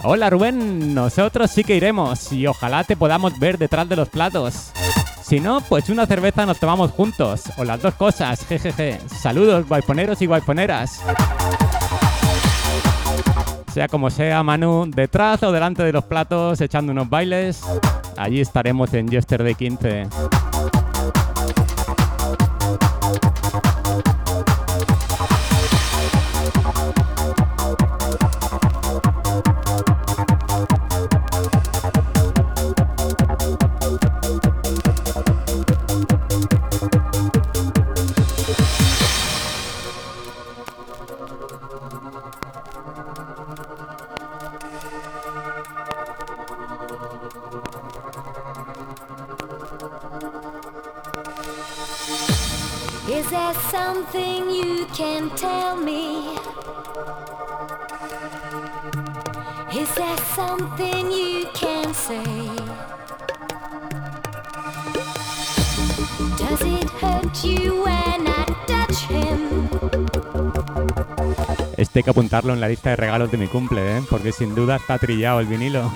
[0.02, 4.73] hola Rubén, nosotros sí que iremos y ojalá te podamos ver detrás de los platos.
[5.23, 8.98] Si no, pues una cerveza nos tomamos juntos, o las dos cosas, jejeje.
[9.14, 11.02] Saludos, guayponeros y guayponeras.
[13.74, 17.60] Sea como sea, Manu, detrás o delante de los platos, echando unos bailes,
[18.16, 20.09] allí estaremos en Yesterday 15.
[71.97, 74.02] Este hay que apuntarlo en la lista de regalos de mi cumple, ¿eh?
[74.10, 75.90] porque sin duda está trillado el vinilo.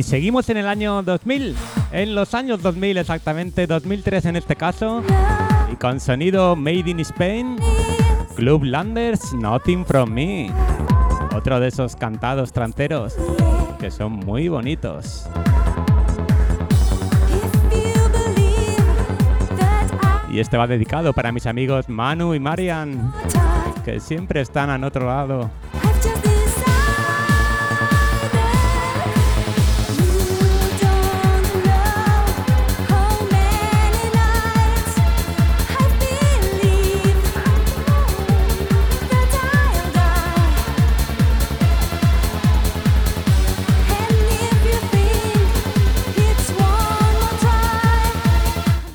[0.00, 1.54] Y seguimos en el año 2000,
[1.92, 5.02] en los años 2000 exactamente, 2003 en este caso,
[5.70, 7.58] y con sonido Made in Spain,
[8.34, 10.50] Club Landers, Nothing From Me.
[11.36, 13.14] Otro de esos cantados tranteros
[13.78, 15.28] que son muy bonitos.
[20.32, 23.12] Y este va dedicado para mis amigos Manu y Marian,
[23.84, 25.50] que siempre están al otro lado.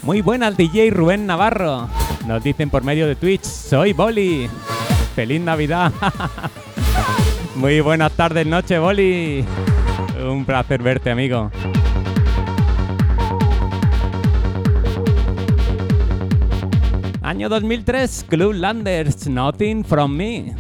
[0.06, 1.90] Muy buenas DJ Rubén Navarro.
[2.28, 4.48] Nos dicen por medio de Twitch, soy Boli.
[5.16, 5.92] Feliz Navidad.
[7.56, 9.44] Muy buenas tardes, noche, Boli.
[10.24, 11.50] Un placer verte, amigo.
[17.24, 20.54] Año 2003, Club Landers, Nothing From Me.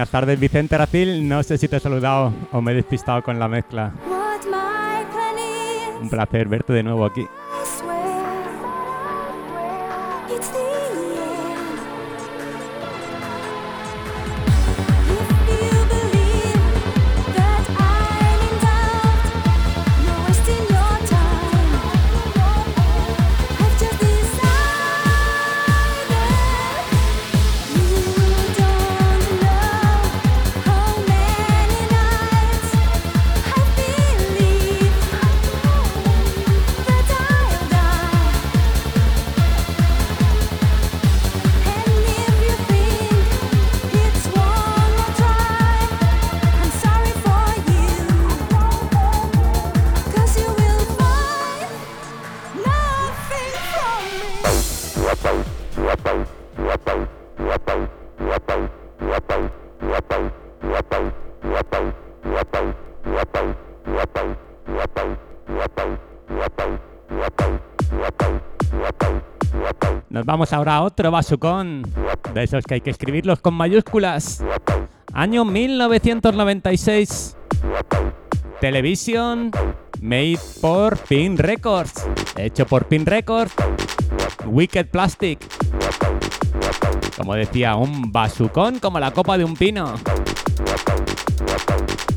[0.00, 1.28] Buenas tardes, Vicente Racil.
[1.28, 3.92] No sé si te he saludado o me he despistado con la mezcla.
[6.00, 7.26] Un placer verte de nuevo aquí.
[70.30, 71.82] Vamos ahora a otro basucón.
[72.32, 74.44] De esos que hay que escribirlos con mayúsculas.
[75.12, 77.36] Año 1996.
[78.60, 79.50] Television
[80.00, 82.06] made por Pin Records.
[82.36, 83.52] Hecho por Pin Records.
[84.46, 85.40] Wicked Plastic.
[87.16, 89.94] Como decía, un basucón como la copa de un pino.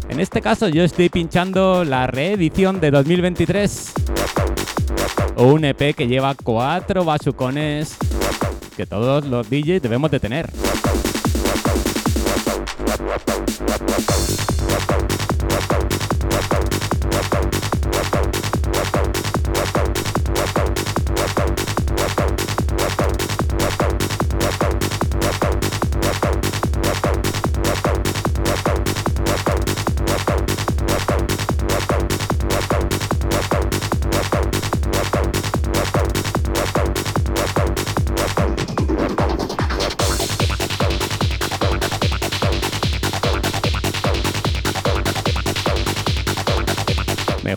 [0.07, 4.02] En este caso yo estoy pinchando la reedición de 2023.
[5.37, 7.97] Un EP que lleva cuatro basucones
[8.77, 10.49] que todos los DJs debemos de tener.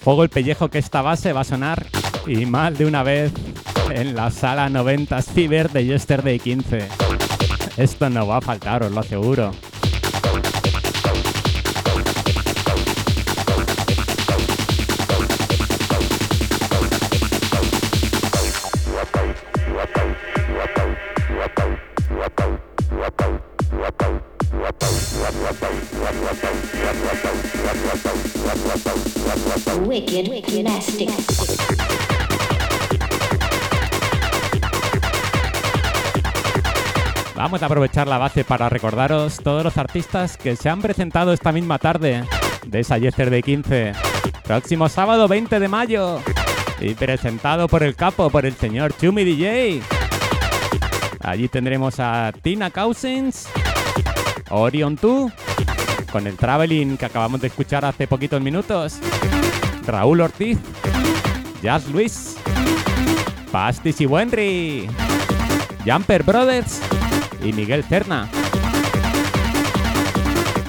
[0.06, 1.84] Juego el pellejo que esta base va a sonar
[2.28, 3.32] y más de una vez
[3.90, 6.86] en la sala 90 Fever de Yesterday 15.
[7.76, 9.50] Esto no va a faltar, os lo aseguro.
[37.34, 41.52] Vamos a aprovechar la base para recordaros todos los artistas que se han presentado esta
[41.52, 42.24] misma tarde
[42.66, 43.92] de esa Yesterday 15.
[44.44, 46.20] Próximo sábado 20 de mayo.
[46.80, 49.82] Y presentado por el capo, por el señor Chumi DJ.
[51.20, 53.48] Allí tendremos a Tina Cousins,
[54.48, 55.30] Orion 2,
[56.10, 58.98] con el Traveling que acabamos de escuchar hace poquitos minutos,
[59.86, 60.58] Raúl Ortiz,
[61.62, 62.36] Jazz Luis,
[63.52, 64.88] Pastis y Wenry,
[65.84, 66.80] Jumper Brothers
[67.44, 68.28] y Miguel Cerna.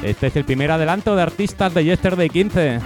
[0.04, 2.80] Este es el primer adelanto de artistas de Yesterday 15.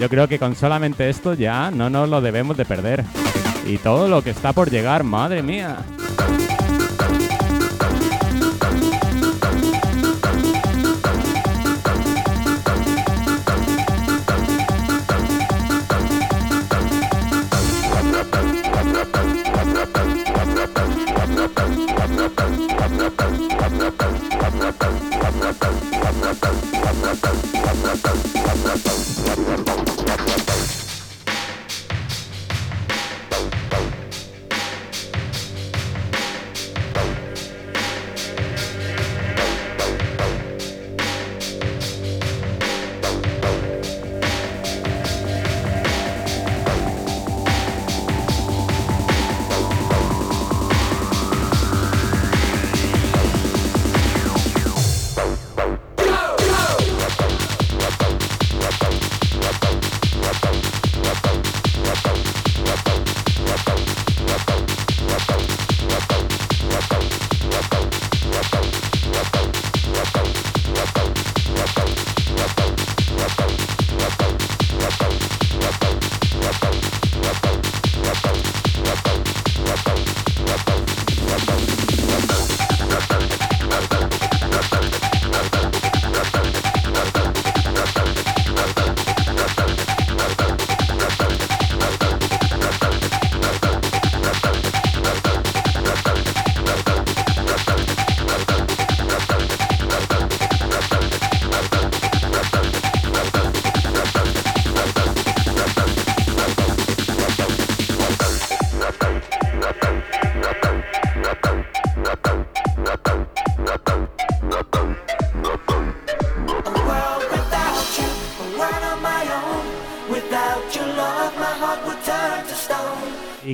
[0.00, 3.04] Yo creo que con solamente esto ya no nos lo debemos de perder.
[3.66, 5.78] Y todo lo que está por llegar, madre mía.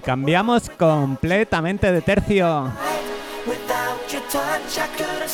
[0.09, 2.73] Cambiamos completamente de tercio.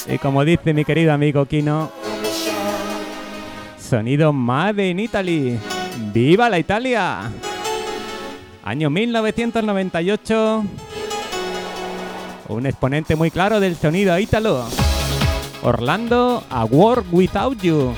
[0.08, 1.92] Y como dice mi querido amigo Kino,
[3.78, 5.60] sonido Made in Italy.
[6.12, 7.30] ¡Viva la Italia!
[8.64, 10.64] Año 1998.
[12.48, 14.66] Un exponente muy claro del sonido ítalo.
[15.62, 17.94] Orlando, A World Without You.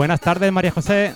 [0.00, 1.12] Buenas tardes, María José.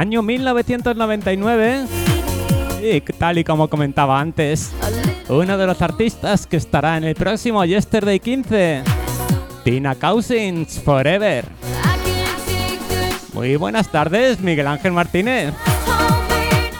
[0.00, 1.84] Año 1999.
[2.82, 4.72] Y tal y como comentaba antes,
[5.28, 8.82] uno de los artistas que estará en el próximo Yesterday 15.
[9.62, 11.44] Tina Cousins, Forever.
[13.34, 15.52] Muy buenas tardes, Miguel Ángel Martínez.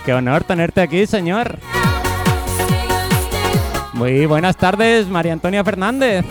[0.07, 1.59] Qué honor tenerte aquí, señor.
[3.93, 6.25] Muy buenas tardes, María Antonia Fernández.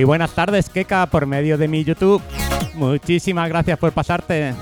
[0.00, 2.22] Muy buenas tardes, Keka, por medio de mi YouTube.
[2.72, 4.54] Muchísimas gracias por pasarte.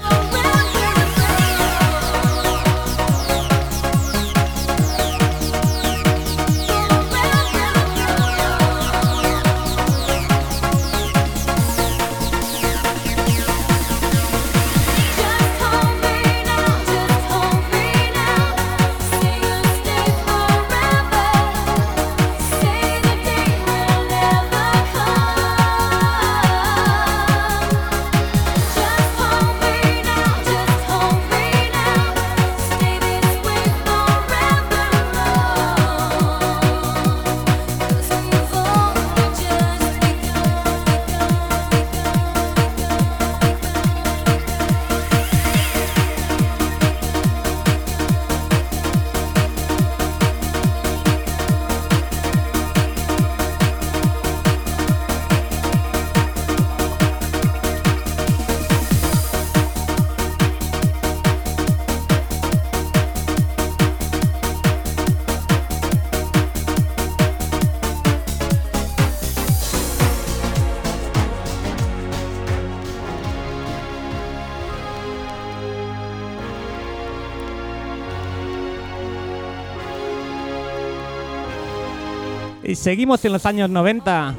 [82.88, 84.34] Seguimos en los años 90.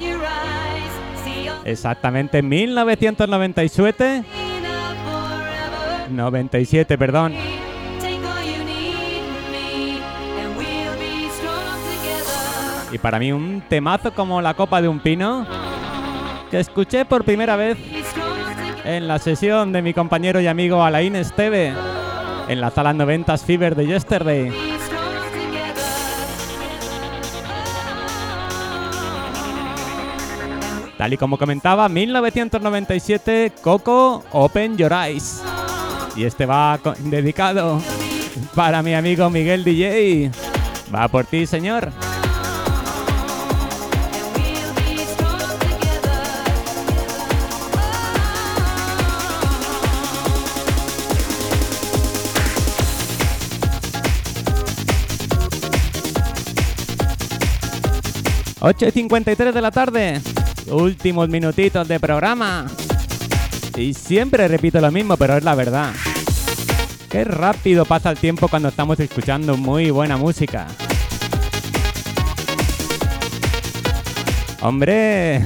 [1.66, 4.24] Exactamente, 1997.
[6.10, 7.36] 97, perdón.
[12.92, 15.46] Y para mí un temazo como la copa de un pino
[16.50, 17.78] que escuché por primera vez
[18.84, 21.72] en la sesión de mi compañero y amigo Alain Esteve
[22.48, 24.79] en la sala 90 Fever de Yesterday.
[31.00, 35.42] Tal y como comentaba, 1997, Coco, Open Your Eyes.
[36.18, 37.82] Y este va dedicado
[38.54, 40.30] para mi amigo Miguel DJ.
[40.94, 41.90] Va por ti, señor.
[58.60, 60.22] Ocho y 53 de la tarde.
[60.72, 62.68] Últimos minutitos de programa.
[63.76, 65.94] Y siempre repito lo mismo, pero es la verdad.
[67.10, 70.68] Qué rápido pasa el tiempo cuando estamos escuchando muy buena música.
[74.62, 75.46] Hombre,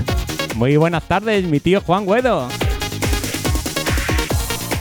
[0.55, 2.49] muy buenas tardes, mi tío Juan Guedo.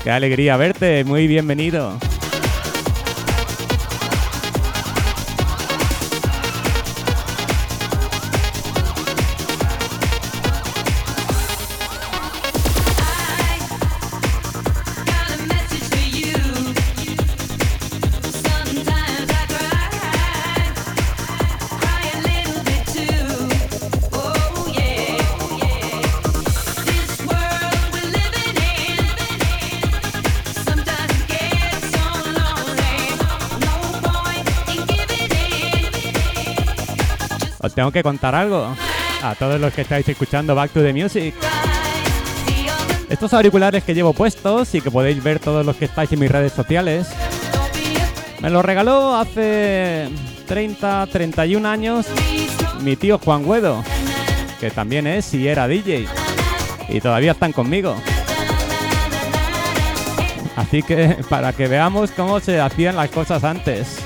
[0.03, 1.99] Qué alegría verte, muy bienvenido.
[37.63, 38.75] Os tengo que contar algo.
[39.23, 41.35] A todos los que estáis escuchando Back to the Music.
[43.09, 46.31] Estos auriculares que llevo puestos y que podéis ver todos los que estáis en mis
[46.31, 47.09] redes sociales.
[48.41, 50.09] Me los regaló hace
[50.49, 52.07] 30, 31 años
[52.81, 53.85] mi tío Juan Guedo,
[54.59, 56.09] que también es y era DJ.
[56.89, 57.95] Y todavía están conmigo.
[60.57, 63.99] Así que para que veamos cómo se hacían las cosas antes.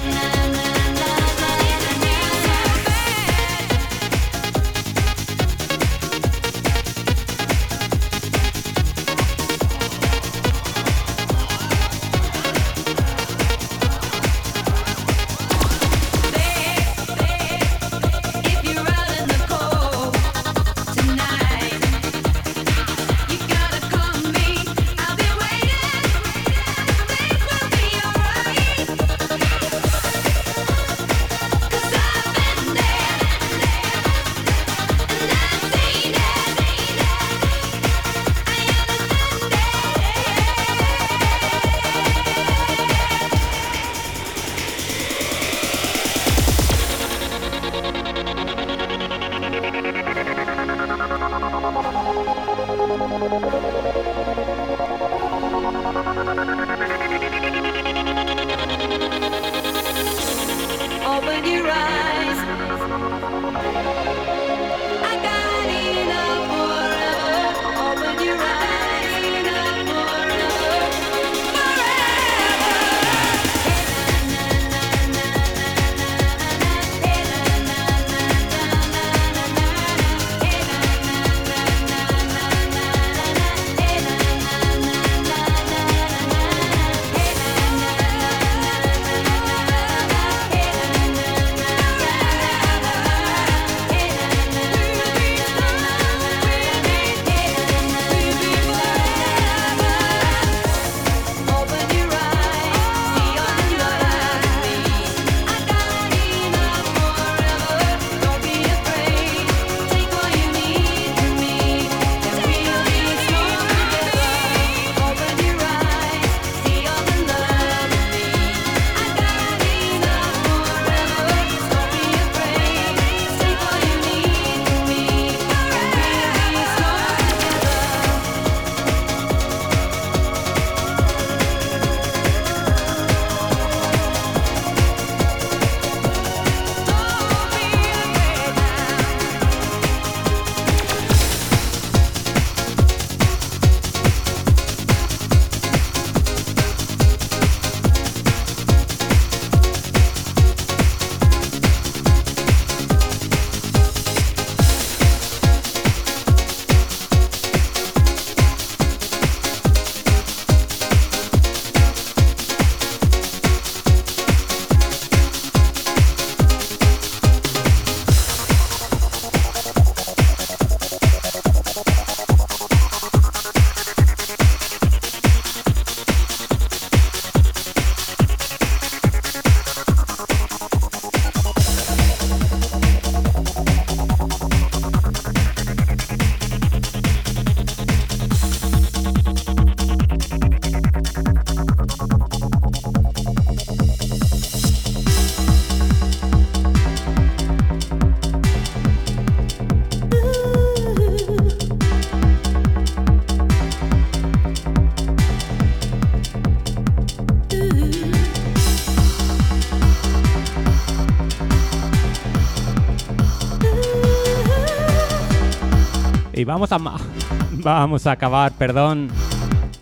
[216.46, 216.78] Vamos a
[217.52, 219.08] vamos a acabar, perdón,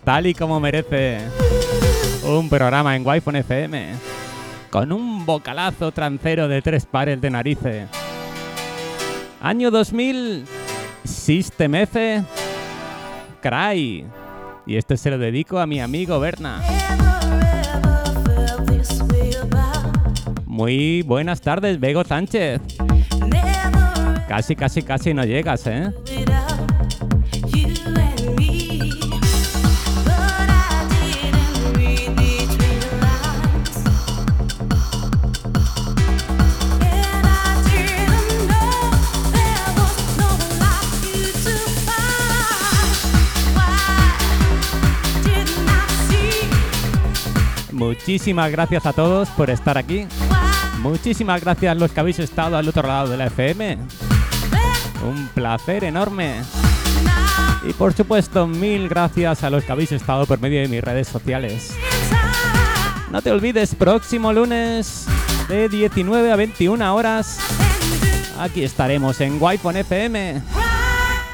[0.03, 1.19] tal y como merece
[2.27, 3.93] un programa en Wi-Fi FM
[4.71, 7.87] con un bocalazo trancero de tres pares de narices.
[9.41, 10.45] Año 2000,
[11.03, 12.23] System F,
[13.41, 14.05] Cry.
[14.65, 16.61] Y esto se lo dedico a mi amigo Berna.
[20.45, 22.59] Muy buenas tardes, Bego Sánchez.
[24.27, 25.93] Casi, casi, casi no llegas, ¿eh?
[47.85, 50.07] Muchísimas gracias a todos por estar aquí.
[50.79, 53.77] Muchísimas gracias a los que habéis estado al otro lado de la FM.
[55.07, 56.41] Un placer enorme.
[57.63, 61.07] Y por supuesto, mil gracias a los que habéis estado por medio de mis redes
[61.07, 61.75] sociales.
[63.11, 65.05] No te olvides, próximo lunes
[65.47, 67.37] de 19 a 21 horas,
[68.39, 70.41] aquí estaremos en Wi-Fi FM,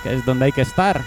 [0.04, 1.02] que es donde hay que estar.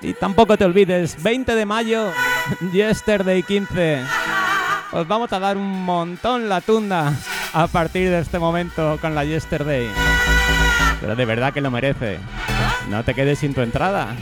[0.00, 2.12] Y tampoco te olvides, 20 de mayo,
[2.72, 4.02] Yesterday 15.
[4.92, 7.12] Os vamos a dar un montón la tunda
[7.52, 9.88] a partir de este momento con la Yesterday.
[11.00, 12.18] Pero de verdad que lo merece.
[12.88, 14.14] No te quedes sin tu entrada.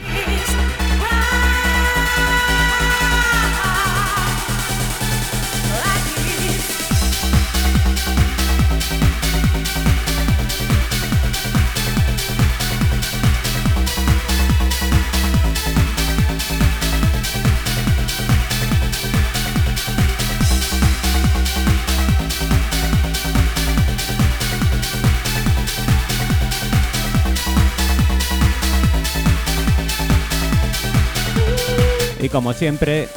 [32.26, 33.08] Y como siempre,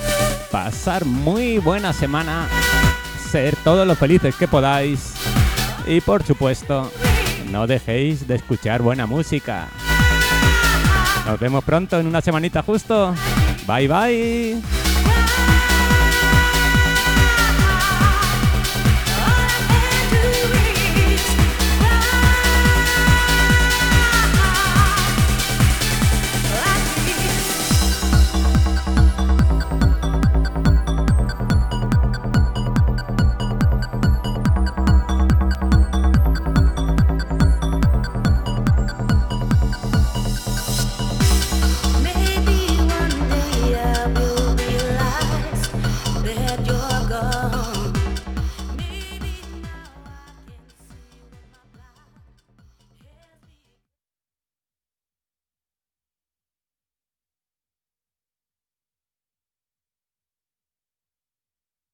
[0.52, 2.48] pasar muy buena semana,
[3.32, 5.16] ser todos los felices que podáis
[5.88, 6.92] y por supuesto,
[7.50, 9.68] no dejéis de escuchar buena música.
[11.26, 13.16] Nos vemos pronto en una semanita justo.
[13.66, 14.62] Bye bye.